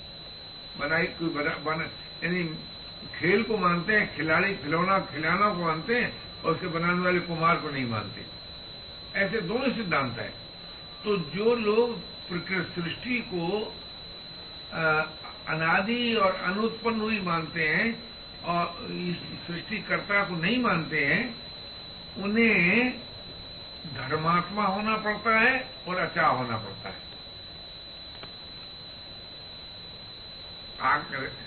बनाई 0.78 1.04
कोई 1.04 1.28
बना 1.28 1.84
यानी 2.24 2.71
खेल 3.10 3.42
को 3.42 3.56
मानते 3.56 3.92
हैं, 3.92 4.14
खिलाड़ी 4.16 4.54
खिलौना 4.54 4.98
खिलौना 4.98 5.48
को 5.48 5.64
मानते 5.64 6.00
हैं, 6.00 6.12
और 6.42 6.54
उसके 6.54 6.66
बनाने 6.66 7.00
वाले 7.00 7.20
कुमार 7.20 7.56
को 7.56 7.70
नहीं 7.70 7.86
मानते। 7.86 8.24
ऐसे 9.18 9.40
दोनों 9.40 9.70
सिद्धांत 9.70 10.18
हैं। 10.18 10.32
तो 11.04 11.16
जो 11.16 11.54
लोग 11.54 11.98
प्रकृति 12.28 12.80
सृष्टि 12.80 13.18
को 13.34 13.74
अनादि 15.48 16.14
और 16.14 16.34
अनुत्पन्न 16.34 17.00
हुई 17.00 17.20
मानते 17.20 17.68
हैं, 17.68 17.88
और 18.44 18.90
इस 18.90 19.16
सृष्टिकर्ता 19.46 20.24
को 20.24 20.36
नहीं 20.36 20.58
मानते 20.58 21.04
हैं, 21.06 21.22
उन्हें 22.18 22.98
धर्मात्मा 23.94 24.64
होना 24.64 24.96
पड़ता 24.96 25.38
है 25.40 25.54
और 25.88 25.96
अचा 25.96 26.26
होना 26.26 26.56
पड़ता 26.56 26.88
है। 26.88 27.10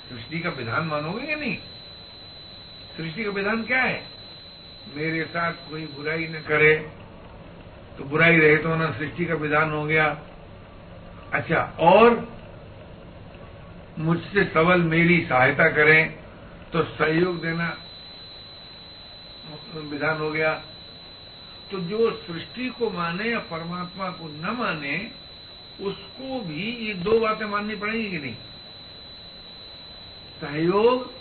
सृष्टि 0.10 0.40
का 0.40 0.50
विधान 0.50 0.86
मानोगे 0.86 1.26
या 1.26 1.36
नहीं? 1.36 1.56
सृष्टि 2.98 3.24
का 3.24 3.32
विधान 3.32 3.64
क्या 3.64 3.82
है? 3.82 4.04
मेरे 4.96 5.24
साथ 5.26 5.54
कोई 5.70 5.86
बुराई 5.96 6.28
न 6.28 6.42
करे 6.48 6.76
तो 7.98 8.04
बुराई 8.04 8.38
रहे 8.38 8.58
तो 8.58 8.76
ना 8.76 8.92
सृष्टि 8.92 9.26
का 9.26 9.36
विधान 9.36 9.72
हो 9.72 9.86
गया। 9.86 10.06
अच्छा 11.34 11.62
और 11.82 12.16
मुझसे 14.00 14.44
सवल 14.44 14.82
मेरी 14.84 15.20
सहायता 15.26 15.70
करें 15.70 16.12
तो 16.74 16.84
सहयोग 16.84 17.42
देना 17.42 17.76
विधान 19.76 20.18
हो 20.18 20.30
गया। 20.32 20.54
तो 21.72 21.80
जो 21.82 22.10
सृष्टि 22.18 22.68
को 22.70 22.90
माने 22.90 23.30
या 23.30 23.40
परमात्मा 23.48 24.10
को 24.10 24.28
न 24.28 24.56
माने, 24.60 24.96
उसको 25.82 26.40
भी 26.40 26.66
ये 26.88 26.94
दो 26.94 27.20
बातें 27.20 27.46
माननी 27.46 27.76
पड़ेंगी 27.76 28.10
कि 28.12 28.18
नहीं? 28.18 28.36
सहयोग 30.42 31.14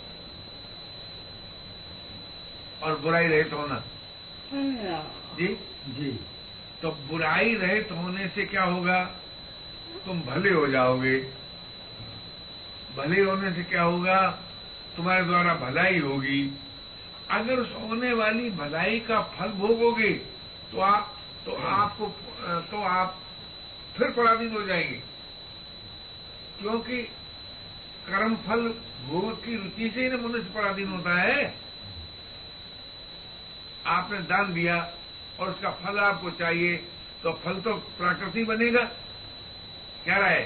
और 2.83 2.99
बुराई 2.99 3.27
रहित 3.27 3.53
होना। 3.53 3.83
जी? 5.35 5.47
जी। 5.89 6.11
तो 6.81 6.91
बुराई 7.09 7.53
रहित 7.55 7.91
होने 7.91 8.27
से 8.27 8.45
क्या 8.45 8.63
होगा? 8.63 9.03
तुम 10.05 10.21
भले 10.21 10.49
हो 10.49 10.67
जाओगे। 10.67 11.17
भले 12.97 13.21
होने 13.21 13.51
से 13.53 13.63
क्या 13.63 13.83
होगा? 13.83 14.19
तुम्हारे 14.95 15.23
द्वारा 15.23 15.53
भलाई 15.55 15.99
होगी। 15.99 16.41
अगर 17.31 17.59
उस 17.59 17.73
होने 17.81 18.13
वाली 18.13 18.49
भलाई 18.49 18.99
का 18.99 19.21
फल 19.33 19.51
भोगोगे 19.57 20.11
तो 20.71 20.79
आप 20.81 21.11
तो 21.45 21.55
आपको 21.69 22.07
तो 22.71 22.81
आप 22.83 23.17
फिर 23.97 24.09
पराधीन 24.11 24.51
हो 24.53 24.61
जाएँगे। 24.61 25.01
क्योंकि 26.59 27.01
कर्म 28.07 28.35
फल 28.47 28.67
भोग 29.05 29.43
की 29.45 29.55
रुचि 29.55 29.89
से 29.89 30.03
ही 30.03 30.09
ना 30.09 30.17
मनुष्य 30.17 30.49
पराधीन 30.55 30.89
होता 30.89 31.13
है। 31.15 31.53
आपने 33.87 34.19
दान 34.29 34.53
दिया 34.53 34.77
और 35.39 35.49
उसका 35.49 35.69
फल 35.79 35.99
आपको 36.01 36.29
चाहिए 36.39 36.75
तो 37.23 37.31
फल 37.43 37.59
तो 37.61 37.73
प्राकृति 37.97 38.43
बनेगा। 38.43 38.83
क्या 40.03 40.17
रहा 40.17 40.29
है 40.29 40.45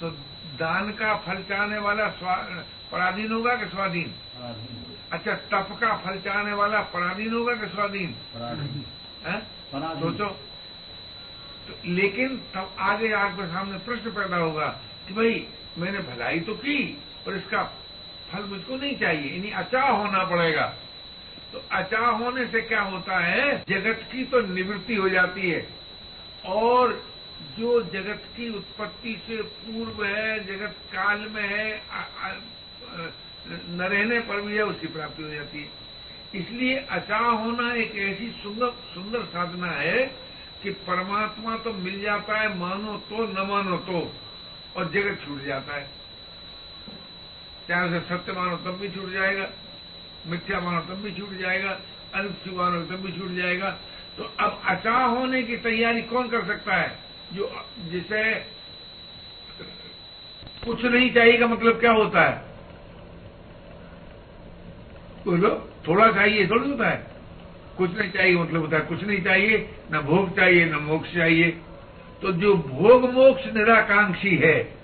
तो 0.00 0.10
दान 0.58 0.90
का 0.92 1.14
फल 1.18 1.42
चाहने 1.48 1.78
वाला 1.78 2.06
पराधीन 2.92 3.32
होगा 3.32 3.54
कि 3.56 3.66
स्वाधीन? 3.66 4.14
अच्छा 5.12 5.34
तप 5.52 5.76
का 5.80 5.94
फल 5.96 6.18
चाहने 6.20 6.52
वाला 6.54 6.80
पराधीन 6.92 7.32
होगा 7.34 7.54
कि 7.54 7.66
स्वाधीन? 7.68 8.14
सोचो। 10.00 10.28
तो 11.66 11.74
लेकिन 11.86 12.36
तब 12.54 12.76
आगे 12.80 13.12
आपके 13.14 13.46
सामने 13.46 13.78
प्रश्न 13.78 14.10
पैदा 14.10 14.36
होगा 14.38 14.66
कि 15.08 15.14
भाई 15.14 15.34
मैंने 15.78 15.98
भलाई 16.00 16.40
तो 16.40 16.54
की 16.54 16.78
और 17.26 17.36
इसका 17.36 17.62
फल 18.30 18.42
मुझको 18.44 18.76
नहीं 18.76 18.96
चाहिए। 18.96 19.32
यानी 19.32 19.50
अचा 19.50 19.82
होना 19.82 20.24
पड़ेगा। 20.24 20.66
तो 21.52 21.62
अचा 21.72 21.98
होने 21.98 22.46
से 22.46 22.60
क्या 22.60 22.80
होता 22.80 23.18
है? 23.18 23.58
जगत 23.68 24.06
की 24.12 24.24
तो 24.24 24.40
निवृत्ति 24.40 24.94
हो 24.94 25.08
जाती 25.08 25.50
है। 25.50 25.66
और 26.46 26.92
जो 27.58 27.80
जगत 27.82 28.22
की 28.36 28.48
उत्पत्ति 28.50 29.14
से 29.26 29.36
पूर्व 29.42 30.04
है, 30.04 30.44
जगत 30.46 30.76
काल 30.92 31.18
में 31.18 31.42
है 31.42 31.82
न 33.70 33.82
रहने 33.82 34.18
पर 34.20 34.40
भी 34.40 34.54
है, 34.54 34.62
उसकी 34.62 34.86
प्राप्ति 34.86 35.22
हो 35.22 35.28
जाती 35.28 35.58
है। 35.58 35.68
इसलिए 36.34 36.76
अचा 36.90 37.18
होना 37.18 37.72
एक 37.74 37.96
ऐसी 37.98 38.30
सुंदर 38.42 38.70
सुंदर 38.94 39.22
साधना 39.24 39.70
है 39.70 40.04
कि 40.62 40.70
परमात्मा 40.86 41.56
तो 41.56 41.72
मिल 41.72 42.00
जाता 42.00 42.38
है, 42.38 42.58
मानो 42.58 42.96
तो 43.10 43.26
न 43.26 43.46
मानो 43.48 43.76
तो। 43.76 44.12
और 44.76 44.90
जगत 44.90 45.26
छूट 45.26 45.44
जाता 45.44 45.76
है। 45.76 45.86
चाहे 47.68 47.88
उसे 47.88 48.00
सत्य 48.00 48.32
मानो 48.32 48.56
तब 48.56 48.70
भी 48.70 48.88
छूट 48.88 49.12
जाएगा, 49.12 49.50
मिथ्या 50.26 50.60
मानो 50.60 50.80
तब 50.80 50.94
भी 50.94 51.12
छूट 51.12 51.38
जाएगा 51.38 51.80
अनित्य 52.14 52.50
मानो 52.50 52.82
तब 52.82 52.94
भी 52.94 53.12
छूट 53.12 53.30
जाएगा। 53.30 53.70
तो 54.16 54.24
अब 54.40 54.62
अचा 54.64 54.92
होने 54.92 55.42
की 55.42 55.56
तैयारी 55.56 56.02
कौन 56.02 56.28
कर 56.28 56.44
सकता 56.44 56.74
है? 56.74 56.98
जो 57.32 57.64
जिसे 57.78 58.34
कुछ 60.64 60.84
नहीं 60.84 61.14
चाहिए 61.14 61.38
का 61.38 61.46
मतलब 61.46 61.80
क्या 61.80 61.92
होता 61.92 62.24
है? 62.24 62.50
बोलो, 65.24 65.70
थोड़ा 65.88 66.12
चाहिए, 66.12 66.46
थोड़ी 66.46 66.70
होता 66.70 66.88
है। 66.88 67.10
कुछ 67.76 67.90
नहीं 67.98 68.10
चाहिए 68.10 68.36
मतलब 68.36 68.60
होता 68.60 68.76
है, 68.76 68.82
कुछ 68.82 69.02
नहीं 69.04 69.22
चाहिए, 69.22 69.78
न 69.92 70.00
भोग 70.00 70.36
चाहिए, 70.36 70.64
न 70.64 70.74
मोक्ष 70.74 71.14
चाहिए। 71.14 71.62
तो 72.22 72.32
जो 72.32 72.54
भोग 72.54 73.10
मोक्ष 73.10 73.46
निराकांक्षी 73.46 74.36
है, 74.36 74.74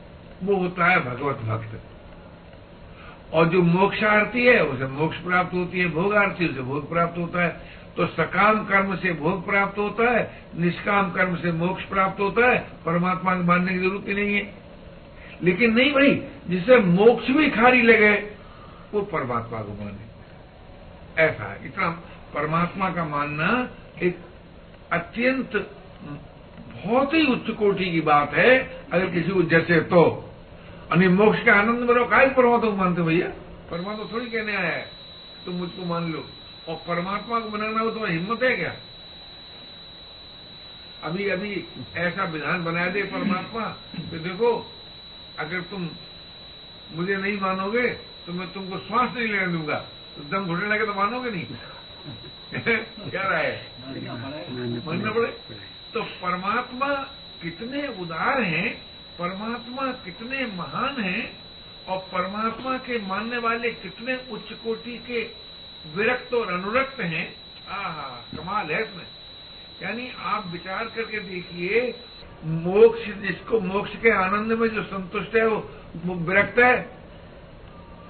वो 0.42 0.56
होता 0.56 0.86
है 0.86 1.00
भगवत 1.04 1.36
भक्त। 1.36 1.82
और 3.32 3.48
जो 3.48 3.62
मोक्षार्थी 3.62 4.46
है, 4.46 4.64
उसे 4.64 4.86
मोक्ष 4.86 5.18
प्राप्त 5.18 5.54
होती 5.54 5.78
है, 5.80 5.88
भोगार्थी 5.88 6.48
उसे 6.48 6.60
भोग 6.60 6.90
प्राप्त 6.90 7.18
होता 7.18 7.44
है। 7.44 7.60
तो 7.96 8.06
सकाम 8.06 8.64
कर्म 8.64 8.96
से 8.96 9.12
भोग 9.12 9.46
प्राप्त 9.46 9.78
होता 9.78 10.10
है, 10.10 10.42
निष्काम 10.58 11.12
कर्म 11.12 11.36
से 11.36 11.52
मोक्ष 11.52 11.84
प्राप्त 11.84 12.20
होता 12.20 12.46
है, 12.46 12.58
परमात्मा 12.86 13.36
को 13.36 13.42
मानने 13.42 13.72
की 13.72 13.78
ज़रूरत 13.78 14.08
ही 14.08 14.14
नहीं 14.14 14.34
है। 14.34 14.54
लेकिन 15.42 15.74
नहीं 15.74 15.92
भाई, 15.92 16.22
जिसे 16.48 16.76
मोक्ष 16.76 17.28
भी 17.28 17.50
खारी 17.50 17.82
लगे, 17.82 18.30
वो 18.94 19.00
परमात्मा 19.00 19.58
को 19.58 19.84
माने। 19.84 20.06
ऐसा 21.22 21.52
है। 21.52 21.66
इतना 21.66 21.90
परमात्मा 22.34 22.90
का 22.90 23.04
मानना 23.04 23.68
एक 24.02 24.18
अत्यंत 24.92 25.70
बहुत 26.76 27.14
ही 27.14 27.26
उच्च 27.32 27.50
कोटि 27.58 27.90
की 27.92 28.00
बात 28.00 28.34
है 28.34 28.50
अगर 28.92 29.06
किसी 29.10 29.30
को 29.30 29.42
जैसे 29.50 29.80
तो। 29.92 30.02
अनि 30.92 31.08
मोक्ष 31.08 31.42
का 31.44 31.52
आनंद 31.52 31.90
में 31.90 32.04
काय 32.08 32.28
परमात्मा 32.30 32.70
को 32.70 32.76
मानते 32.76 33.02
भैया? 33.02 33.28
परमात्मा 33.70 34.04
थोड़ी 34.12 34.26
कहने 34.26 34.56
आया 34.56 34.70
है 34.70 34.84
तुम 35.44 35.54
मुझको 35.54 35.84
मान 35.84 36.12
लो। 36.12 36.24
और 36.68 36.76
परमात्मा 36.88 37.40
को 37.40 37.48
मनाना 37.48 37.80
हो 37.80 37.90
तो 37.90 38.06
हिम्मत 38.06 38.42
है 38.42 38.56
क्या? 38.56 38.72
अभी 41.04 41.28
अभी 41.28 41.52
ऐसा 41.96 42.24
विधान 42.24 42.64
बना 42.64 42.86
दे 42.86 43.02
परमात्मा 43.14 43.64
तो 44.10 44.18
देखो 44.18 44.50
अगर 45.38 45.60
तुम 45.70 45.88
मुझे 46.94 47.16
नहीं 47.16 47.38
मानोगे 47.40 47.88
तो 48.26 48.32
मैं 48.32 48.46
तुमको 48.52 48.78
श्वास 48.78 49.14
नहीं 49.16 49.28
लेने 49.28 49.46
दूँगा। 49.46 49.78
तो 50.16 50.22
दम 50.30 50.46
घुटने 50.46 50.68
लगे 50.68 50.86
तो 50.86 50.94
मानोगे 50.94 51.30
नहीं? 51.30 51.46
क्या 53.10 53.22
रहा 53.22 53.38
है? 53.38 53.56
मानना 54.86 55.10
पड़े? 55.10 55.30
तो 55.96 56.02
परमात्मा 56.02 56.94
कितने 57.42 57.88
उदार 57.88 58.42
हैं, 58.42 58.74
परमात्मा 59.18 59.92
कितने 59.92 60.46
महान 60.46 61.00
हैं, 61.00 61.38
और 61.88 61.98
परमात्मा 61.98 62.76
के 62.78 62.98
मानने 62.98 63.38
वाले 63.38 63.70
कितने 63.70 64.16
उच्च 64.30 64.52
कोटि 64.52 64.98
के 64.98 65.30
विरक्त 65.96 66.34
और 66.34 66.52
अनुरक्त 66.52 67.00
हैं। 67.00 67.36
आहा, 67.68 68.24
कमाल 68.36 68.66
है 68.66 68.82
इसमें। 68.82 69.06
यानी 69.82 70.12
आप 70.20 70.46
विचार 70.46 70.84
करके 70.84 71.18
देखिए, 71.18 71.94
मोक्ष, 72.44 73.06
जिसको 73.06 73.60
मोक्ष 73.60 73.96
के 73.96 74.10
आनंद 74.10 74.52
में 74.52 74.68
जो 74.68 74.82
संतुष्ट 74.82 75.36
है, 75.36 75.46
वो 75.46 76.14
विरक्त 76.14 76.58
है। 76.58 76.90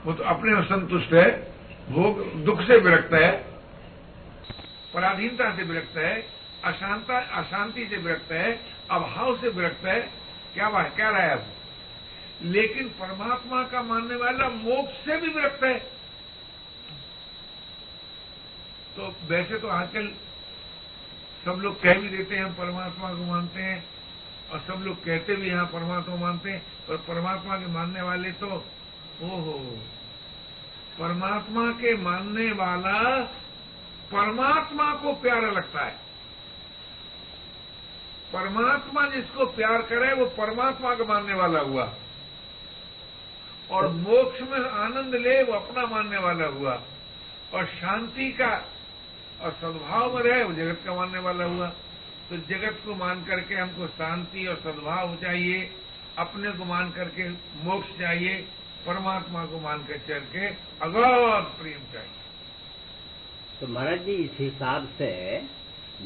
वो 0.06 0.12
तो 0.12 0.24
अपने 0.24 0.54
में 0.54 0.62
संतुष्ट 0.62 1.12
है, 1.12 1.52
भोग, 1.90 2.44
दुख 2.44 2.60
से 2.60 2.78
विरक्त 2.78 3.14
है, 3.14 3.30
पराधीनता 4.94 5.56
से 5.56 5.62
विरक्त 5.62 5.96
है 5.96 6.35
अशांता, 6.66 7.18
अशांति 7.38 7.87
से 7.87 7.96
विरक्त 7.96 8.32
है, 8.32 8.52
अभाव 8.90 9.37
से 9.37 9.49
विरक्त 9.49 9.85
है। 9.87 10.00
क्या 10.54 10.68
बात, 10.70 10.94
क्या 10.96 11.11
रहा 11.11 11.23
है 11.23 11.30
अब 11.30 11.44
लेकिन 12.42 12.88
परमात्मा 12.88 13.62
का 13.62 13.82
मानने 13.82 14.16
वाला 14.16 14.49
मोक्ष 14.49 15.04
से 15.04 15.16
भी 15.16 15.28
विरक्त 15.28 15.64
है। 15.64 15.78
तो 18.96 19.14
वैसे 19.28 19.58
तो 19.58 19.68
आजकल 19.68 20.08
सब 21.44 21.61
लोग 21.62 21.80
कह 21.82 21.94
भी 21.94 22.08
देते 22.08 22.35
हैं, 22.35 22.44
हम 22.44 22.52
परमात्मा 22.52 23.11
को 23.11 23.25
मानते 23.25 23.62
हैं, 23.62 23.85
और 24.52 24.61
सब 24.61 24.82
लोग 24.82 25.04
कहते 25.04 25.37
भी 25.37 25.49
यहाँ 25.49 25.66
परमात्मा 25.66 26.16
मानते 26.16 26.50
हैं, 26.50 26.61
पर 26.88 26.96
परमात्मा 27.08 27.56
के 27.56 27.66
मानने 27.66 28.02
वाले 28.02 28.32
तो 28.32 28.46
ओ 28.46 29.28
हो 29.28 29.58
परमात्मा 30.99 31.70
के 31.73 31.96
मानने 31.96 32.50
वाला 32.52 32.99
परमात्मा 34.11 34.92
को 34.94 35.12
प्यारा 35.12 35.50
लगता 35.50 35.85
है। 35.85 36.05
परमात्मा 38.33 39.09
जिसको 39.09 39.47
प्यार 39.47 39.83
करे, 39.83 40.14
वो 40.14 40.26
परमात्मा 40.26 40.95
का 40.95 41.04
मानने 41.04 41.35
वाला 41.35 41.61
हुआ। 41.61 41.95
और 43.71 43.88
मोक्ष 43.88 44.40
में 44.40 44.59
आनंद 44.59 45.14
ले, 45.14 45.42
वो 45.42 45.52
अपना 45.52 45.87
मानने 45.87 46.18
वाला 46.18 46.47
हुआ। 46.47 46.83
और 47.54 47.66
शांति 47.66 48.33
का 48.33 48.64
और 49.43 49.50
सद्भाव 49.52 50.17
में 50.17 50.23
रहे, 50.23 50.45
वो 50.45 50.52
जगत 50.52 50.80
का 50.86 50.95
मानने 50.95 51.19
वाला 51.19 51.45
हुआ। 51.45 51.69
तो 52.30 52.36
जगत 52.36 52.80
को 52.84 52.95
मान 52.95 53.25
करके 53.25 53.54
हमको 53.54 53.86
शांति 53.86 54.47
और 54.47 54.56
सद्भाव 54.56 55.17
चाहिए, 55.17 55.71
अपने 56.19 56.52
को 56.52 56.65
मान 56.65 56.91
करके 56.91 57.28
मोक्ष 57.65 57.99
चाहिए, 57.99 58.34
परमात्मा 58.86 59.47
को 59.47 59.60
मान 59.60 59.78
कर 59.78 59.99
चल 60.08 60.19
के 60.19 60.47
अगौर 60.82 61.41
प्रेम 61.41 61.93
चाहिए। 61.93 62.10
तो 63.60 63.67
महाराज 63.67 64.00
जी, 64.00 64.12
इस 64.12 64.30
हिसाब 64.39 64.89
से 64.99 65.43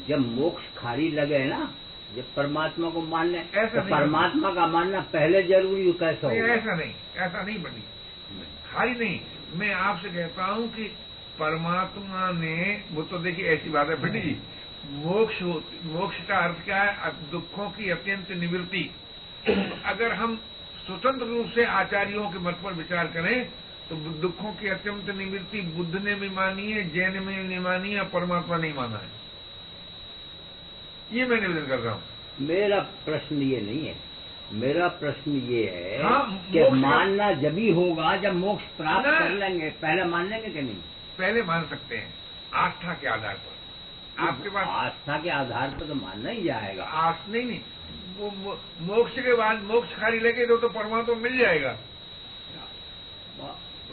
जब 0.07 0.19
मोक्ष 0.19 0.77
खाली 0.77 1.11
लगे 1.11 1.45
ना 1.45 1.71
जब 2.15 2.33
परमात्मा 2.35 2.89
को 2.89 3.01
मानने 3.01 3.39
ऐसा 3.55 3.81
तो 3.81 3.89
परमात्मा 3.89 4.53
का 4.53 4.65
मानना 4.67 4.99
पहले 5.13 5.43
ज़रूरी 5.43 5.85
हो 5.87 5.93
कैसा 5.99 6.27
नहीं, 6.27 6.41
हो 6.41 6.47
ऐसा 6.47 6.75
नहीं 6.75 6.93
ऐसा 7.17 7.41
नहीं 7.41 7.61
बनी। 7.63 7.83
खाली 8.67 8.99
नहीं 8.99 9.19
मैं 9.59 9.73
आपसे 9.73 10.09
कहता 10.09 10.45
हूँ 10.45 10.67
कि 10.73 10.83
परमात्मा 11.39 12.29
ने 12.39 12.57
वो 12.91 13.03
तो 13.03 13.17
देखिए 13.19 13.45
ऐसी 13.49 13.69
बात 13.69 13.89
है 13.89 13.95
बेटी 14.01 14.21
जी 14.21 14.35
मोक्ष 14.97 15.41
मोक्ष 15.41 16.17
का 16.27 16.37
अर्थ 16.39 16.63
क्या 16.65 16.81
है? 16.81 17.11
दुखों 17.31 17.69
की 17.71 17.89
अत्यंत 17.91 18.31
निवृत्ति। 18.37 18.83
अगर 19.85 20.11
हम 20.13 20.35
स्वतंत्र 20.85 21.25
रूप 21.27 21.51
से 21.55 21.65
आचार्यों 21.77 22.29
के 22.31 22.39
मत 22.39 22.59
पर 22.63 22.73
विचार 22.73 23.07
करें 23.15 23.35
तो 23.89 23.95
दुखों 24.21 24.51
की 24.53 24.69
अत्यंत 24.69 25.09
निवृत्ति 25.17 25.61
बुद्ध 25.77 26.03
ने 26.03 26.15
भी 26.15 26.29
मानी 26.35 26.71
है 26.71 26.89
जैन 26.89 27.23
में 27.23 27.35
नहीं 27.37 27.59
मानी 27.61 27.93
है 27.93 28.03
परमात्मा 28.09 28.57
नहीं 28.57 28.73
माना 28.73 28.97
है। 28.97 29.20
ये 31.13 31.25
मैं 31.25 31.39
निवेदन 31.41 31.67
कर 31.67 31.79
रहा 31.79 31.93
हूँ। 31.93 32.47
मेरा 32.47 32.79
प्रश्न 33.05 33.41
ये 33.41 33.61
नहीं 33.61 33.85
है। 33.87 33.95
मेरा 34.53 34.87
प्रश्न 34.99 35.31
ये 35.49 35.63
है 35.65 36.01
हाँ, 36.03 36.45
कि 36.51 36.69
मानना 36.71 37.31
जब 37.33 37.57
ही 37.57 37.71
होगा 37.71 38.15
जब 38.17 38.33
मोक्ष 38.35 38.63
प्राप्त 38.77 39.07
कर 39.07 39.29
लेंगे 39.29 39.69
पहले 39.81 40.03
मान 40.03 40.29
लेंगे 40.29 40.49
कि 40.49 40.61
नहीं? 40.61 40.75
पहले 41.17 41.43
मान 41.43 41.67
सकते 41.69 41.97
हैं 41.97 42.13
आस्था 42.63 42.93
के 42.93 43.07
आधार 43.07 43.35
पर। 43.35 44.23
आपके 44.23 44.49
पास 44.49 44.67
आस्था 44.67 45.17
के 45.17 45.29
आधार 45.29 45.69
पर 45.69 45.87
तो 45.87 45.95
मानना 45.95 46.29
ही 46.29 46.43
जाएगा। 46.43 46.83
आस 46.83 47.23
नहीं 47.29 47.45
नहीं 47.45 47.59
वो 48.17 48.57
मोक्ष 48.87 49.13
के 49.15 49.33
बाद 49.33 49.63
मोक्ष 49.63 49.95
खाली 49.95 50.19
लगे 50.19 50.45
तो, 50.45 50.57
तो 50.57 50.69
परमात्मा 50.69 51.15
मिल 51.15 51.37
जाएगा। 51.37 51.77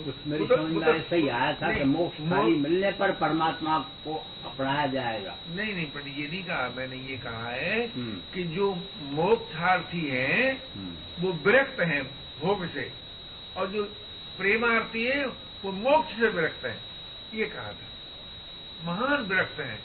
उस 0.07 0.15
मेरी 0.27 0.45
वो 0.45 0.47
तो- 0.47 0.59
समझ 0.59 0.73
वो 0.73 0.81
में 0.81 0.89
तो- 0.89 0.97
ऐसा 0.97 1.17
ही 1.17 1.29
आया 1.29 1.53
था 1.53 1.73
कि 1.73 1.85
मोक्ष 1.85 2.17
खाली 2.19 2.53
मिलने 2.57 2.91
पर 2.91 3.13
परमात्मा 3.13 3.79
को 3.79 4.27
अपनाया 4.45 4.87
जाएगा। 4.87 5.37
नहीं 5.55 5.75
नहीं 5.75 5.87
पंडित 5.87 6.19
ये 6.19 6.29
नहीं 6.29 6.45
कहा 6.45 6.73
मैंने 6.77 6.97
ये 6.97 7.17
कहा 7.19 7.49
है 7.49 7.87
हम्म। 7.87 8.17
कि 8.35 8.45
जो 8.45 8.79
मोक्षार्थी 9.03 10.01
हैं 10.01 10.63
हम्म। 10.77 11.25
वो 11.25 11.33
विरक्त 11.33 11.81
है 11.81 12.03
भोग 12.41 12.67
से 12.69 12.93
और 13.57 13.67
जो 13.67 13.83
प्रेमार्थी 14.39 15.05
है 15.05 15.27
वो 15.65 15.73
मोक्ष 15.73 16.21
से 16.21 16.29
विरक्त 16.29 16.67
है। 16.67 16.79
ये 17.35 17.45
कहा 17.45 17.73
था। 17.73 17.89
महान 18.85 19.23
विरक्त 19.23 19.61
है। 19.61 19.79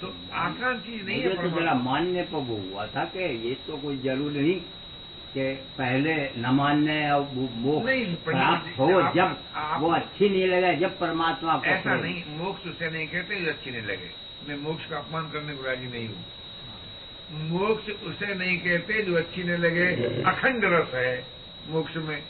तो 0.00 0.14
आसान 0.32 0.80
चीज़ 0.80 1.04
नहीं 1.04 1.20
है 1.20 1.34
तो 1.34 1.60
जरा 1.60 1.74
मानने 1.74 2.22
पर 2.22 2.36
वो 2.36 2.56
हुआ 2.56 2.86
था 2.86 3.04
कि 3.04 3.48
ये 3.48 3.54
तो 3.66 3.76
कोई 3.76 3.98
ज़रूरी 3.98 4.40
नहीं। 4.40 4.60
कि 5.36 5.54
पहले 5.54 6.14
न 6.38 6.46
मानने 6.46 7.10
और 7.10 7.20
वो 7.20 7.48
मोक्ष 7.56 7.84
प्राप्त 8.24 8.78
हो 8.78 8.86
जब 9.14 9.36
वो 9.80 9.90
अच्छी 9.92 10.28
नहीं 10.28 10.46
लगे 10.46 10.76
जब 10.76 10.98
परमात्मा 10.98 11.56
को 11.56 11.64
ऐसा 11.64 11.94
तो- 11.94 12.02
नहीं 12.02 12.22
मोक्ष 12.36 12.66
उसे 12.66 12.90
नहीं 12.90 13.06
कहते 13.08 13.40
जो 13.40 13.50
अच्छी 13.50 13.70
नहीं 13.70 13.82
लगे। 13.82 14.10
मैं 14.48 14.56
मोक्ष 14.56 14.86
का 14.86 14.96
अपमान 14.98 15.30
करने 15.30 15.54
को 15.54 15.62
राज़ी 15.62 15.86
नहीं 15.86 16.08
हूँ। 16.08 16.24
मोक्ष 17.48 17.90
उसे 17.90 18.34
नहीं 18.34 18.58
कहते 18.58 19.02
जो 19.02 19.14
अच्छी 19.14 19.42
नहीं 19.42 19.58
लगे 19.58 19.86
अखंड 20.22 20.64
रस 20.64 20.94
है 20.94 21.24
मोक्ष 21.68 21.96
में 21.96 22.22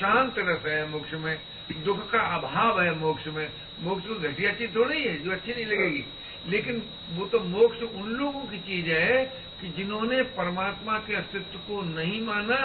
शांत 0.00 0.34
रस 0.38 0.66
है 0.66 0.88
मोक्ष 0.90 1.14
में 1.14 1.38
दुख 1.84 2.10
का 2.10 2.20
अभाव 2.20 2.82
है 2.82 2.94
मोक्ष 2.98 3.26
में। 3.26 3.48
मोक्ष 3.80 4.06
को 4.06 4.14
घटिया 4.14 4.52
चीज़ 4.52 4.70
थोड़ी 4.76 5.02
है 5.02 5.22
जो 5.22 5.30
अच्छी 5.30 5.54
नहीं 5.54 5.66
लगेगी। 5.66 6.04
लेकिन 6.48 6.82
वो 7.14 7.26
तो 7.26 7.40
मोक्ष 7.40 7.82
उन 7.82 8.08
लोगों 8.08 8.40
की 8.40 8.58
चीज़ 8.58 8.86
है 8.86 9.47
कि 9.60 9.68
जिन्होंने 9.76 10.22
परमात्मा 10.34 10.98
के 10.98 11.14
अस्तित्व 11.16 11.58
को 11.68 11.82
नहीं 11.84 12.20
माना 12.22 12.56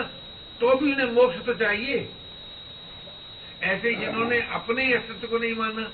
तो 0.60 0.75
भी 0.75 0.91
उन्हें 0.93 1.12
मोक्ष 1.13 1.45
तो 1.45 1.53
चाहिए। 1.56 2.10
ऐसे 3.63 3.93
जिन्होंने 3.95 4.39
अपने 4.53 4.93
अस्तित्व 4.93 5.27
को 5.27 5.38
नहीं 5.38 5.56
माना, 5.56 5.89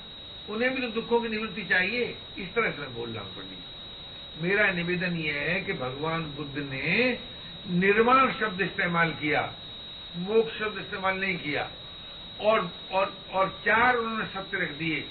उन्हें 0.48 0.74
भी 0.74 0.80
तो 0.82 0.88
दुखों 0.90 1.20
की 1.20 1.28
निवृत्ति 1.28 1.62
चाहिए। 1.64 2.04
इस 2.38 2.54
तरह 2.54 2.70
से 2.70 2.88
बोल 2.94 3.10
रहा 3.10 3.24
हूँ, 3.24 3.32
पंडित 3.36 4.42
मेरा 4.42 4.70
निवेदन 4.72 5.16
यह 5.16 5.34
है 5.40 5.60
कि 5.60 5.72
भगवान 5.74 6.22
बुद्ध 6.36 6.58
ने 6.60 7.18
निर्माण 7.70 8.32
शब्द 8.32 8.60
इस्तेमाल 8.60 9.10
किया, 9.12 9.42
मोक्ष 10.18 10.58
शब्द 10.58 10.78
इस्तेमाल 10.78 11.16
नहीं 11.16 11.38
किया, 11.38 11.68
और 12.40 12.70
और 12.92 13.12
और 13.32 13.48
चार 13.64 13.96
उन्होंने 13.96 14.26
सत्य 14.26 14.58
रख 14.58 14.70
दिए। 14.78 15.04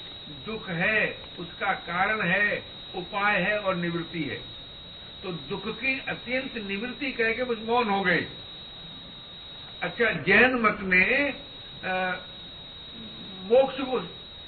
दुख 0.45 0.69
है, 0.69 1.17
उसका 1.39 1.73
कारण 1.86 2.21
है, 2.21 2.63
उपाय 2.95 3.41
है 3.41 3.58
और 3.60 3.75
निवृत्ति 3.75 4.23
है। 4.23 4.39
तो 5.23 5.32
दुख 5.49 5.67
की 5.75 5.99
अत्यंत 6.10 6.58
निवृत्ति 6.67 7.12
कह 7.12 7.34
के 7.34 7.43
बस 7.43 7.58
मौन 7.67 7.89
हो 7.89 8.01
गए। 8.01 8.25
अच्छा 9.82 10.12
जैन 10.23 10.53
मत 10.62 10.77
ने 10.84 11.05
मोक्ष 13.49 13.82
को 13.82 13.99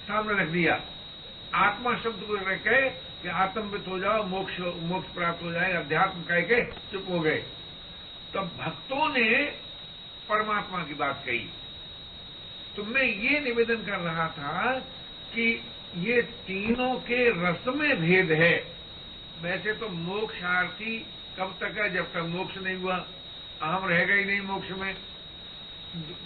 सामने 0.07 0.41
रख 0.41 0.49
दिया। 0.49 0.79
आत्मा 1.55 1.95
शब्द 1.95 2.23
को 2.23 2.35
रख 2.35 2.59
के 2.59 2.89
कि 3.21 3.27
आत्मवित 3.29 3.87
हो 3.87 3.99
जाओ, 3.99 4.23
मोक्ष 4.23 4.59
मोक्ष 4.59 5.13
प्राप्त 5.13 5.43
हो 5.43 5.51
जाए, 5.51 5.71
अध्यात्म 5.73 6.21
कह 6.21 6.41
के 6.41 6.61
चुप 6.91 7.05
हो 7.09 7.19
गए। 7.19 7.43
तब 8.33 8.51
भक्तों 8.59 9.07
ने 9.09 9.43
परमात्मा 10.29 10.83
की 10.83 10.93
बात 10.93 11.23
कही। 11.25 11.49
तो 12.75 12.83
मैं 12.83 13.03
ये 13.03 13.39
निवेदन 13.39 13.83
कर 13.85 13.99
रहा 13.99 14.27
था 14.29 14.79
कि 15.33 15.47
ये 15.97 16.21
तीनों 16.21 16.93
के 17.01 17.29
रस 17.41 17.67
में 17.67 17.95
भेद 18.01 18.31
है। 18.31 18.55
वैसे 19.41 19.73
तो 19.73 19.89
मोक्षार्थी 19.89 21.05
कब 21.39 21.55
तक 21.61 21.77
है 21.77 21.89
जब 21.93 22.11
तक 22.13 22.19
मोक्ष 22.19 22.57
नहीं 22.57 22.75
हुआ? 22.75 23.05
आम 23.61 23.85
रहेगा 23.85 24.13
ही 24.13 24.25
नहीं 24.25 24.41
मोक्ष 24.41 24.69
में। 24.69 24.95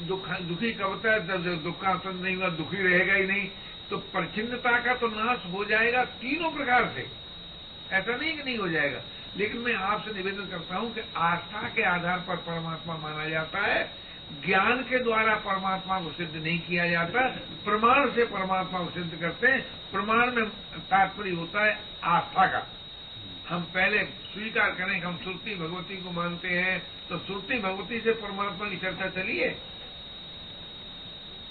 दुख 0.08 0.26
कब 0.80 1.00
तक 1.04 1.20
जब 1.28 1.44
जब 1.44 1.64
दुख 1.64 1.82
का 1.82 1.90
अंत 1.90 2.08
नहीं 2.08 2.36
हुआ, 2.36 2.50
दुखी 2.50 2.78
रहेगा 2.78 3.14
ही 3.14 3.26
नहीं 3.26 3.50
तो 3.90 3.98
प्रचिन्नता 3.98 4.80
का 4.80 4.94
तो 4.94 5.08
नाश 5.08 5.40
हो 5.54 5.66
जाएगा 5.66 6.06
तीनों 6.06 6.52
प्रकार 6.52 6.92
से। 6.96 7.08
ऐसा 7.92 8.16
नहीं 8.16 8.38
कि 8.38 8.44
नहीं 8.44 8.58
हो 8.58 8.70
जाएगा। 8.70 9.02
लेकिन 9.38 9.62
मैं 9.62 9.74
आपसे 9.74 10.14
निवेदन 10.14 10.46
करता 10.46 10.76
हूँ 10.76 10.94
कि 10.94 11.02
आस्था 11.16 11.70
के 11.70 11.84
आधार 11.84 12.20
पर 12.20 12.36
परमात्मा 12.36 12.98
माना 12.98 13.26
जाता 13.30 13.60
है। 13.60 13.92
ज्ञान 14.46 14.84
के 14.84 15.00
द्वारा 15.00 15.36
परमात्मा 15.36 16.00
को 16.00 16.12
सिद्ध 16.12 16.36
नहीं 16.36 16.60
किया 16.60 16.90
जाता। 16.90 17.28
प्रमाण 17.66 18.12
से 18.12 18.26
परमात्मा 18.26 18.80
को 18.80 18.90
सिद्ध 18.90 19.20
करते 19.22 19.48
हैं। 19.48 19.62
प्रमाण 19.92 20.32
में 20.32 20.50
तात्पर्य 20.90 21.32
होता 21.32 21.66
है 21.66 21.80
आस्था 22.04 22.48
का। 22.48 22.68
हम 23.50 23.62
पहले 23.74 24.04
स्वीकार 24.26 24.70
करें 24.72 25.00
कि 25.00 25.06
हम 25.06 25.18
सुरती 25.24 25.56
भगवती 25.56 25.96
को 25.98 26.12
मानते 26.12 26.48
हैं 26.50 26.80
तो 27.10 27.18
सुरती 27.20 27.60
भगवती 27.60 28.00
से 28.00 28.12
परमात्मा 28.22 28.70
की 28.70 28.78
चर्चा 28.78 29.08
चली 29.12 29.38
है। 29.38 29.50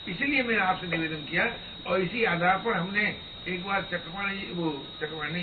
इसलिए 0.09 0.43
मैंने 0.43 0.61
आपसे 0.61 0.87
निवेदन 0.87 1.25
किया, 1.25 1.45
और 1.87 2.01
इसी 2.01 2.25
आधार 2.27 2.59
पर 2.59 2.73
हमने 2.73 3.05
एक 3.49 3.65
बार 3.65 3.83
चक्रवाणी 3.91 4.51
वो 4.53 4.71
चक्रवाणी, 5.01 5.43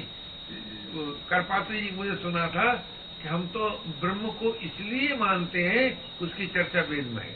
वो 0.93 1.05
करपात्री 1.29 1.81
जी 1.81 1.91
मुझे 1.91 2.15
सुना 2.15 2.47
था 2.47 2.73
कि 3.21 3.27
हम 3.27 3.47
तो 3.47 3.69
ब्रह्म 4.01 4.31
को 4.39 4.53
इसलिए 4.61 5.15
मानते 5.17 5.63
हैं 5.65 5.85
उसकी 6.21 6.47
चर्चा 6.47 6.81
वेद 6.81 7.07
में 7.07 7.23
है। 7.23 7.35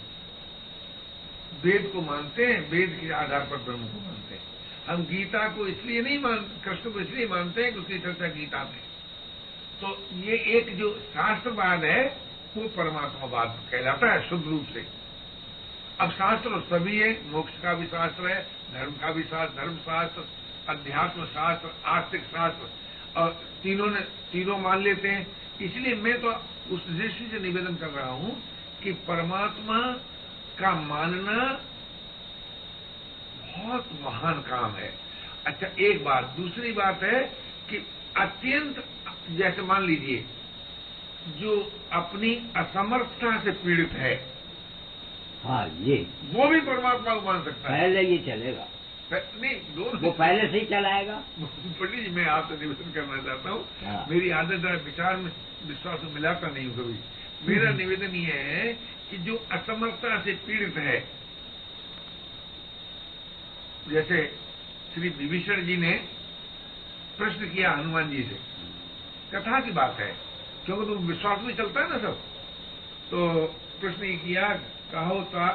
वेद 1.64 1.90
को 1.94 2.02
मानते 2.02 2.46
हैं, 2.46 2.60
वेद 2.70 2.98
के 3.02 3.12
आधार 3.16 3.48
पर 3.52 3.58
ब्रह्म 3.60 3.88
को 3.88 4.00
मानते 4.00 4.36
हैं। 4.36 4.44
हम 4.88 5.04
गीता 5.06 5.48
को 5.50 5.68
इसलिए 5.68 6.02
नहीं 6.02 6.20
मान, 6.20 6.38
कृष्ण 6.66 6.92
को 6.92 7.00
इसलिए 7.00 7.28
मानते 7.28 7.64
हैं 7.64 7.74
कि 7.74 7.80
उसकी 7.80 8.00
चर्चा 8.00 8.28
गीता 8.30 8.64
में 8.64 8.72
है। 8.72 8.94
तो 9.82 10.08
ये 10.14 10.38
एक 10.38 10.78
जो 10.78 11.00
शास्त्रवाद 11.00 11.84
है, 11.84 12.18
वो 12.58 12.68
परमात्मावाद 12.68 13.60
कहलाता 13.72 14.14
है, 14.14 14.30
शुद्ध 14.30 14.48
रूप 14.48 14.68
से। 14.74 14.88
अब 16.00 16.12
शास्त्र 16.12 16.62
सभी 16.62 17.00
है, 17.00 17.32
मोक्ष 17.32 17.54
का 17.64 17.74
भी 17.74 17.86
शास्त्र 17.86 18.28
है, 18.28 18.48
धर्म 18.74 18.92
का 18.92 19.12
भी 19.12 19.24
शास्त्र, 19.24 19.62
धर्म 19.62 19.78
शास्त्र, 19.78 20.26
अध्यात्म 20.70 21.26
शास्त्र 21.26 21.70
आर्थिक 21.86 22.22
शास्त्र। 22.22 22.70
और 23.20 23.44
तीनों 23.64 23.88
ने, 23.88 24.00
तीनों 24.32 24.58
मान 24.58 24.82
लेते 24.82 25.08
हैं। 25.08 25.28
इसलिए 25.62 25.96
मैं 25.96 26.22
तो 26.22 26.32
उस 26.76 26.88
दृष्टि 26.88 27.28
से 27.28 27.40
निवेदन 27.40 27.76
कर 27.76 27.88
रहा 27.88 28.12
हूँ 28.12 28.44
कि 28.84 28.92
परमात्मा 28.92 29.82
का 30.60 30.72
मानना 30.82 31.60
बहुत 33.58 33.90
महान 34.02 34.34
काम 34.34 34.72
है। 34.72 34.94
अच्छा 35.46 35.68
एक 35.80 36.04
बात, 36.04 36.24
दूसरी 36.24 36.72
बात 36.72 37.04
है 37.04 37.24
कि 37.70 37.88
अत्यंत 38.18 38.86
जैसे 39.32 39.62
मान 39.62 39.86
लीजिए 39.86 40.26
जो 41.40 41.52
अपनी 41.94 42.34
असमर्थता 42.58 43.38
से 43.44 43.52
पीड़ित 43.64 43.92
है 43.92 44.14
हाँ 45.44 45.66
ये। 45.82 45.96
वो 46.34 46.48
भी 46.50 46.60
परमात्मा 46.62 47.14
को 47.16 47.22
मान 47.22 47.44
सकता 47.44 47.74
है। 47.74 47.80
पहले 47.80 48.02
ये 48.02 48.18
चलेगा। 48.26 48.68
नहीं 49.12 49.56
वो 50.02 50.12
पहले 50.12 50.48
से 50.52 50.60
ही 50.60 50.66
चलाएगा। 50.66 51.16
पंडित 51.42 52.04
जी 52.06 52.12
मैं 52.12 52.26
आपसे 52.26 52.56
निवेदन 52.62 52.92
करना 52.92 53.18
चाहता 53.24 53.50
हूँ। 53.50 53.66
हाँ। 53.84 54.06
मेरी 54.10 54.30
आदत 54.40 54.66
है 54.66 54.76
विचार 54.86 55.18
में 55.18 55.32
विश्वास 55.68 56.04
में 56.04 56.14
मिलाता 56.14 56.48
नहीं 56.48 56.66
हूँ 56.66 56.76
कभी। 56.76 56.98
मेरा 57.48 57.72
निवेदन 57.72 58.16
ये 58.16 58.40
है 58.40 58.74
कि 59.10 59.18
जो 59.18 59.36
असमर्थता 59.52 60.22
से 60.22 60.34
पीड़ित 60.48 60.78
है 60.78 60.98
जैसे 63.92 64.26
श्री 64.94 65.10
विभीषण 65.10 65.66
जी 65.66 65.78
ने 65.78 65.92
प्रश्न 67.18 67.50
किया 67.50 67.72
हनुमान 67.72 68.10
जी 68.10 68.24
से 68.24 68.38
कथा 69.34 69.60
की 69.60 69.72
बात 69.72 70.00
है। 70.00 70.16
क्योंकि 70.66 70.86
तुम 70.86 71.08
विश्वास 71.08 71.42
में 71.42 71.56
चलता 71.56 71.82
है 71.82 71.90
ना 71.90 71.98
सब। 71.98 72.20
तो 73.12 73.46
प्रश्न 73.82 74.04
ये 74.04 74.18
किया 74.18 74.48
कहो 74.92 75.20
ता, 75.24 75.48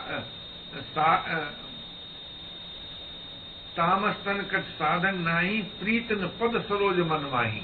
तामस्तन 3.76 4.42
कट 4.42 4.64
साधन 4.64 5.18
नाही 5.18 5.62
प्रीतन 5.62 6.26
पद 6.40 6.60
सरोज 6.62 6.98
मन 6.98 7.28
माही। 7.32 7.60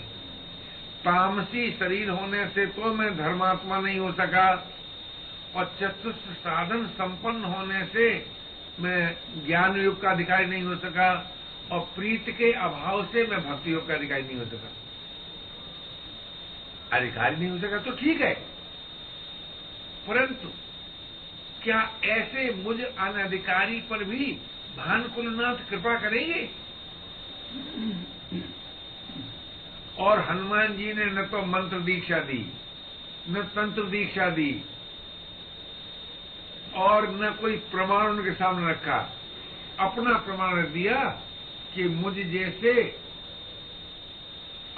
तामसी 1.05 1.71
शरीर 1.73 2.11
होने 2.11 2.47
से 2.49 2.67
तो 2.67 2.93
मैं 2.95 3.17
धर्मात्मा 3.17 3.81
नहीं 3.81 3.99
हो 3.99 4.13
सका। 4.13 4.73
और 5.57 5.77
चतुष्ट 5.81 6.25
साधन 6.39 6.87
संपन्न 6.87 7.45
होने 7.45 7.85
से 7.85 8.07
मैं 8.81 9.17
ज्ञान 9.47 9.77
युग 9.81 10.01
का 10.03 10.11
अधिकारी 10.11 10.47
नहीं 10.47 10.63
हो 10.63 10.77
सका। 10.77 11.11
और 11.73 11.81
प्रीत 11.81 12.31
के 12.31 12.53
अभाव 12.53 13.05
से 13.07 13.27
मैं 13.27 13.41
भक्ति 13.51 13.73
योग 13.73 13.89
का 13.89 13.95
अधिकारी 13.95 14.23
नहीं 14.23 14.39
हो 14.39 14.45
सका। 14.45 14.73
अधिकारी 16.93 17.37
नहीं 17.37 17.49
हो 17.49 17.59
सका 17.59 17.79
तो 17.79 17.91
ठीक 17.91 18.21
है। 18.21 18.35
परंतु, 20.09 20.49
क्या 21.63 21.91
ऐसे 22.05 22.55
मुझ 22.55 22.81
अनधिकारी 22.81 23.81
पर 23.81 24.05
भी 24.05 24.39
भानुकुलनाथ 24.77 25.71
कृपा 25.71 25.95
करेंगे? 25.99 26.51
और 29.99 30.21
हनुमान 30.21 30.77
जी 30.77 30.93
ने 30.93 31.05
न 31.05 31.27
तो 31.27 31.43
मंत्र 31.43 31.81
दीक्षा 31.81 32.19
दी, 32.19 32.53
न 33.31 33.43
तंत्र 33.43 33.83
दीक्षा 33.83 34.31
दी, 34.31 34.63
और 36.75 37.11
न 37.11 37.31
कोई 37.41 37.57
प्रमाण 37.57 38.07
उनके 38.07 38.33
सामने 38.33 38.71
रखा। 38.71 39.17
अपना 39.81 40.19
प्रमाण 40.19 40.63
दिया 40.63 41.21
कि 41.75 41.85
मुझ 41.85 42.15
जैसे 42.15 43.01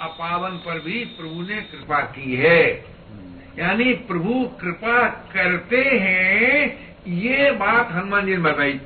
अपावन 0.01 0.57
पर 0.57 0.79
भी 0.79 1.03
प्रभु 1.17 1.41
ने 1.41 1.61
कृपा 1.63 1.99
की 2.11 2.35
है। 2.35 2.63
यानी 3.59 3.93
प्रभु 4.07 4.33
कृपा 4.61 5.07
करते 5.33 5.81
हैं, 5.99 6.95
ये 7.07 7.51
बात 7.51 7.91
हनुमान 7.91 8.25
जी 8.25 8.31
ने 8.31 8.41
बताई। 8.41 8.79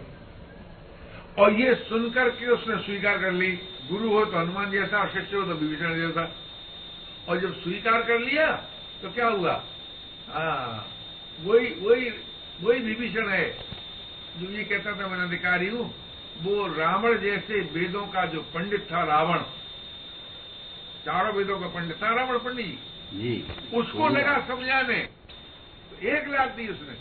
और 1.38 1.54
ये 1.54 1.74
सुनकर 1.76 2.30
के 2.30 2.46
उसने 2.48 2.76
स्वीकार 2.78 3.18
कर 3.18 3.32
ली। 3.32 3.52
गुरु 3.90 4.10
हो 4.10 4.24
तो 4.26 4.38
हनुमान 4.38 4.72
जैसा 4.72 5.00
और 5.00 5.10
शिष्य 5.10 5.36
हो 5.38 5.44
तो 5.44 5.54
विभीषण 5.54 5.96
जैसा। 5.96 6.30
और 7.30 7.40
जब 7.40 7.54
स्वीकार 7.64 8.02
कर 8.02 8.20
लिया 8.20 8.52
तो 9.02 9.10
क्या 9.10 9.28
हुआ? 9.28 9.54
हाँ 10.30 10.88
वही 11.40 11.68
वही 11.82 12.10
वही 12.64 12.80
विभीषण 12.80 13.30
है। 13.30 13.50
जो 14.34 14.50
ये 14.50 14.64
कहता 14.64 14.92
था, 14.92 15.08
मैं 15.08 15.20
अधिकारी 15.20 15.68
हूँ, 15.70 15.94
वो 16.42 16.68
रावण 16.68 17.18
जैसे 17.18 17.60
वेदों 17.74 18.06
का 18.08 18.26
जो 18.26 18.42
पंडित 18.54 18.88
था 18.92 19.04
रावण 19.04 19.40
चारों 21.06 21.34
वेदों 21.36 21.60
का 21.60 21.68
पंडित 21.70 21.98
था 22.04 22.14
रावण 22.16 22.38
पंडित 22.40 22.78
जी। 23.14 23.34
उसको 23.78 24.08
लगा 24.10 24.38
समझाने। 24.48 25.00
तो 25.90 26.08
एक 26.10 26.28
लाख 26.30 26.56
दी 26.58 26.68
उसने। 26.68 26.96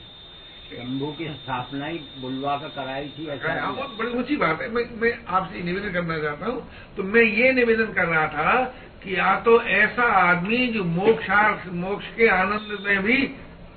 शंभू 0.69 1.07
की 1.13 1.25
स्थापना 1.35 1.87
ही 1.87 1.99
बुलवा 2.21 2.57
कर 2.59 2.69
कराई 2.75 3.09
थी 3.09 3.27
ऐसा 3.29 3.53
हाँ, 3.55 3.75
बहुत 3.75 3.97
बड़ी 3.99 4.11
ऊँची 4.19 4.37
बात 4.37 4.61
है। 4.63 4.69
मैं 4.71 4.85
मैं 5.01 5.13
आपसे 5.29 5.63
निवेदन 5.63 5.93
करना 5.93 6.19
चाहता 6.19 6.47
हूँ। 6.47 6.95
तो 6.97 7.03
मैं 7.05 7.23
ये 7.23 7.53
निवेदन 7.53 7.93
कर 7.93 8.07
रहा 8.07 8.27
था 8.29 8.63
कि 9.03 9.17
या 9.17 9.35
तो 9.41 9.61
ऐसा 9.63 10.05
आदमी 10.21 10.67
जो 10.69 10.85
मोक्षार्थ 10.87 11.67
मोक्ष 11.79 12.07
के 12.17 12.29
आनंद 12.31 12.79
में 12.81 13.03
भी 13.03 13.17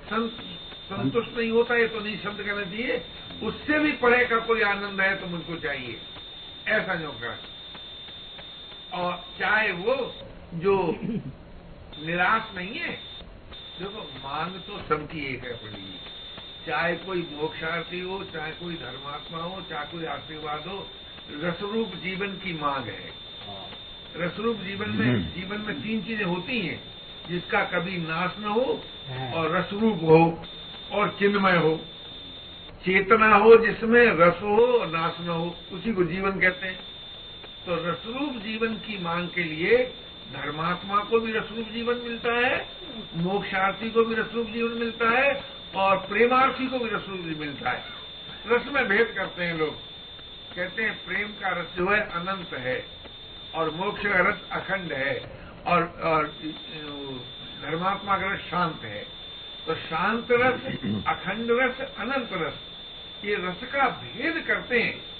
संतुष्ट 0.08 1.38
नहीं 1.38 1.52
होता 1.52 1.74
है 1.74 1.88
तो 1.88 2.00
नहीं 2.00 2.18
शब्द 2.20 2.42
कहना 2.42 2.64
चाहिए। 2.64 3.02
उससे 3.44 3.80
भी 3.80 3.92
पढ़े 4.02 4.26
का 4.26 4.38
कोई 4.48 4.62
आनंद 4.64 5.02
है 5.02 5.16
तो 5.16 5.28
मुझको 5.28 5.56
चाहिए। 5.62 5.98
ऐसा 6.70 6.96
जो 6.96 7.12
कर 7.14 7.38
और 8.96 9.14
चाहे 9.40 9.72
वो 9.78 9.96
जो 10.60 10.76
निराश 12.00 12.56
नहीं 12.56 12.76
है 12.76 12.92
देखो 13.80 14.04
मांग 14.20 14.60
तो 14.68 14.78
सबकी 14.90 15.26
एक 15.26 15.44
है 15.44 15.54
पड़ी 15.56 16.00
चाहे 16.66 16.96
कोई 16.98 17.22
मोक्षार्थी 17.32 18.00
हो 18.02 18.24
चाहे 18.34 18.52
कोई 18.54 18.76
धर्मात्मा 18.78 19.40
हो 19.40 19.62
चाहे 19.70 19.86
कोई 19.88 20.06
आशीर्वाद 20.12 20.68
हो 20.68 20.78
रसरूप 21.42 21.96
जीवन 22.04 22.38
की 22.40 22.54
मांग 22.54 22.86
है 22.86 23.10
हाँ, 23.42 23.68
रसरूप 24.18 24.58
जीवन 24.62 24.90
में 24.92 25.06
हम्म। 25.06 25.22
जीवन 25.32 25.62
में 25.62 25.82
तीन 25.82 26.02
चीज़ें 26.02 26.26
होती 26.26 26.60
हैं 26.60 26.80
जिसका 27.30 27.64
कभी 27.70 27.98
नाश 28.00 28.36
न 28.40 28.46
हो 28.50 28.80
हाँ। 29.10 29.32
और 29.34 29.56
रसरूप 29.56 30.04
हो 30.04 30.20
और 30.94 31.16
चिन्मय 31.20 31.58
हो 31.58 31.76
चेतना 32.84 33.36
हो 33.36 33.56
जिसमें 33.58 34.04
रस 34.18 34.42
हो 34.42 34.58
और 34.72 34.88
नाश 34.90 35.18
न 35.22 35.30
हो 35.30 35.56
उसी 35.74 35.94
को 35.94 36.04
जीवन 36.06 36.40
कहते 36.40 36.68
हैं 36.68 36.95
तो 37.66 37.76
रसरूप 37.76 38.44
जीवन 38.44 38.74
की 38.74 39.04
मांग 39.04 39.30
के 39.30 39.44
लिए 39.44 39.78
धर्मात्मा 40.34 41.04
को 41.04 41.20
भी 41.20 41.32
रसरूप 41.32 41.68
जीवन 41.70 41.96
मिलता 41.96 42.34
है, 42.34 42.70
मोक्षार्थी 43.16 43.90
को 43.90 44.04
भी 44.04 44.16
रसरूप 44.16 44.48
जीवन 44.48 44.78
मिलता 44.78 45.10
है, 45.10 45.44
और 45.76 45.98
प्रेमार्थी 45.98 46.68
को 46.68 46.80
भी 46.80 46.90
रसरूप 46.90 47.20
जीवन 47.20 47.40
मिलता 47.40 47.70
है। 47.70 47.84
रस 48.48 48.64
में 48.68 48.88
भेद 48.88 49.14
करते 49.16 49.44
हैं 49.44 49.58
लोग। 49.58 49.76
कहते 50.56 50.84
हैं, 50.84 51.06
प्रेम 51.06 51.28
का 51.28 51.50
रस 51.50 51.66
जो 51.78 51.90
है 51.90 52.00
अनंत 52.00 52.54
है, 52.54 52.86
और 53.56 53.70
मोक्ष 53.70 54.02
का 54.04 54.30
रस 54.30 54.38
अखंड 54.52 54.94
है, 54.94 55.40
और 55.68 55.84
और, 56.04 56.28
धर्मात्मा 57.62 58.18
का 58.18 58.34
रस 58.34 58.40
शांत 58.40 58.82
है। 58.84 59.08
तो 59.68 59.76
शांत 59.76 60.28
रस, 60.32 60.62
अखंड 61.08 61.48
रस, 61.52 61.96
अनंत 61.98 62.30
रस, 62.34 62.54
ये 63.26 63.36
रस 63.36 63.74
का 63.74 63.88
भेद 63.88 64.44
करते 64.48 64.82
हैं। 64.82 65.15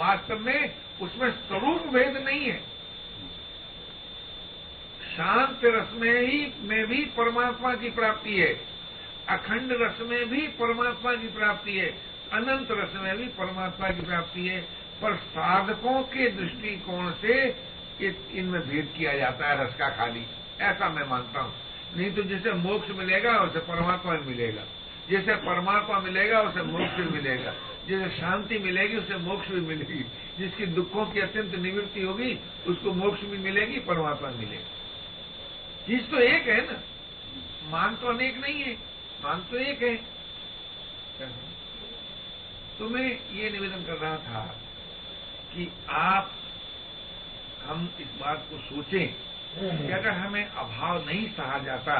वास्तव 0.00 0.38
में 0.38 0.74
उसमें 1.02 1.30
स्वरूप 1.30 1.86
भेद 1.86 2.16
नहीं 2.16 2.44
है। 2.46 2.60
शांत 5.16 5.60
रस 5.64 5.88
में 5.92 6.20
ही, 6.20 6.52
में 6.60 6.86
भी 6.86 7.04
परमात्मा 7.04 7.74
की 7.74 7.90
प्राप्ति 7.90 8.40
है। 8.40 8.60
अखंड 9.28 9.72
रस 9.72 9.98
में 10.00 10.28
भी 10.28 10.48
परमात्मा 10.48 11.14
की 11.14 11.28
प्राप्ति 11.28 11.78
है। 11.78 11.86
अनंत 12.32 12.68
रस 12.70 12.90
में 12.94 13.16
भी 13.16 13.24
परमात्मा 13.24 13.90
की 13.90 14.00
प्राप्ति 14.00 14.46
है। 14.48 14.60
पर 15.02 15.16
साधकों 15.16 16.02
के 16.02 16.30
दृष्टिकोण 16.30 17.12
से 17.12 17.56
इनमें 18.32 18.68
भेद 18.68 18.94
किया 18.98 19.16
जाता 19.16 19.48
है 19.48 19.64
रस 19.64 19.74
का 19.74 19.88
खाली। 19.88 20.26
ऐसा 20.60 20.88
मैं 20.88 21.06
मानता 21.06 21.40
हूँ। 21.40 21.54
नहीं 21.96 22.12
तो 22.14 22.22
जिसे 22.22 22.52
मोक्ष 22.52 22.90
मिलेगा, 22.90 23.38
उसे 23.38 23.58
परमात्मा 23.58 24.12
मिलेगा। 24.12 24.62
जैसे 25.10 25.34
परमात्मा 25.34 25.98
मिलेगा, 25.98 26.40
उसे 26.40 26.62
मोक्ष 26.62 26.94
भी 26.94 27.04
मिलेगा। 27.04 27.54
जैसे 27.88 28.16
शांति 28.16 28.58
मिलेगी, 28.58 28.96
उसे 28.96 29.16
मोक्ष 29.16 29.48
भी 29.48 29.60
मिलेगी। 29.60 30.04
जिसकी 30.38 30.66
दुखों 30.66 31.06
की 31.06 31.20
अत्यंत 31.20 31.54
निवृत्ति 31.54 32.02
होगी, 32.02 32.38
उसको 32.66 32.92
मोक्ष 32.92 33.20
भी 33.20 33.38
मिलेगी, 33.38 33.80
परमात्मा 33.80 34.30
मिलेगा। 34.30 34.68
चीज़ 35.86 36.10
तो 36.10 36.18
एक 36.18 36.48
है 36.48 36.72
ना। 36.72 36.80
मान 37.70 37.96
तो 37.96 38.06
अनेक 38.06 38.38
नहीं 38.38 38.54
है 38.54 38.72
मान 39.24 39.40
तो 39.40 39.56
एक 39.56 39.82
है। 39.82 39.96
तो 42.78 42.88
मैं 42.88 43.06
ये 43.30 43.50
निवेदन 43.50 43.84
कर 43.84 43.92
रहा 43.92 44.16
था 44.16 44.40
कि 45.54 45.72
आप 45.90 46.30
हम 47.64 47.90
इस 48.00 48.06
बात 48.20 48.46
को 48.50 48.58
सोचें 48.58 49.06
कि 49.78 49.92
अगर 49.92 50.08
हमें 50.08 50.44
अभाव 50.46 51.06
नहीं 51.06 51.26
सहा 51.32 51.58
जाता 51.58 51.96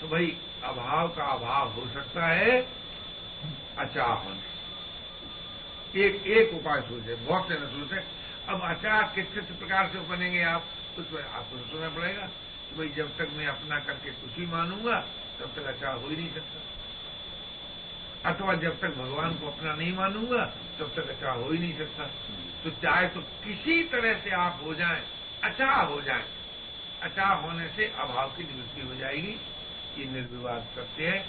तो 0.00 0.08
भाई 0.08 0.36
अभाव 0.64 1.08
का 1.08 1.24
अभाव 1.24 1.72
हो 1.72 1.86
सकता 1.94 2.26
है। 2.26 2.60
अचार 3.78 4.16
होने 4.16 4.52
एक 5.94 6.26
एक 6.26 6.54
उपाय 6.54 6.80
सोचे, 6.80 7.14
बहुत 7.14 7.48
से 7.48 7.54
न 7.54 7.66
सोचे। 7.66 7.96
अब 8.48 8.60
अचार 8.62 9.02
किस 9.14 9.26
किस 9.26 9.44
प्रकार 9.56 9.88
से 9.88 9.98
बनेंगे 9.98 10.42
आप, 10.42 10.64
उसमें 10.98 11.22
आपको 11.22 11.58
सोचना 11.58 11.88
पड़ेगा 11.88 12.26
कि 12.68 12.76
भाई 12.76 12.88
जब 12.88 13.16
तक 13.16 13.28
मैं 13.32 13.46
अपना 13.46 13.78
करके 13.78 14.10
कुछ 14.10 14.38
ही 14.38 14.46
मानूँगा, 14.46 15.00
तब 15.40 15.52
तक 15.56 15.64
अचार 15.66 15.96
हो 15.96 16.08
ही 16.08 16.16
नहीं 16.16 16.34
सकता। 16.34 16.60
अथवा 18.30 18.54
जब 18.54 18.80
तक 18.80 18.88
भगवान 18.88 19.34
को 19.34 19.46
अपना 19.46 19.74
नहीं 19.74 19.92
मानूँगा, 19.92 20.44
तब 20.78 20.92
तक 20.96 21.08
अचाह 21.08 21.34
हो 21.34 21.50
ही 21.50 21.58
नहीं 21.58 21.78
सकता। 21.78 22.04
तो 22.64 22.70
चाहे 22.70 23.08
तो 23.08 23.20
किसी 23.20 23.82
तरह 23.82 24.20
से 24.20 24.30
आप 24.30 24.60
हो 24.64 24.74
जाएँ, 24.74 25.02
अचार 25.44 25.84
हो 25.84 26.00
जाए। 26.02 26.24
अचार 27.02 27.42
होने 27.42 27.68
से 27.68 27.92
अभाव 27.98 28.28
की 28.30 28.42
निवृत्ति 28.42 28.80
हो 28.80 28.94
जाएगी। 28.94 29.36
ये 29.98 30.06
निर्विवाद 30.06 30.68
करते 30.76 31.06
है। 31.06 31.20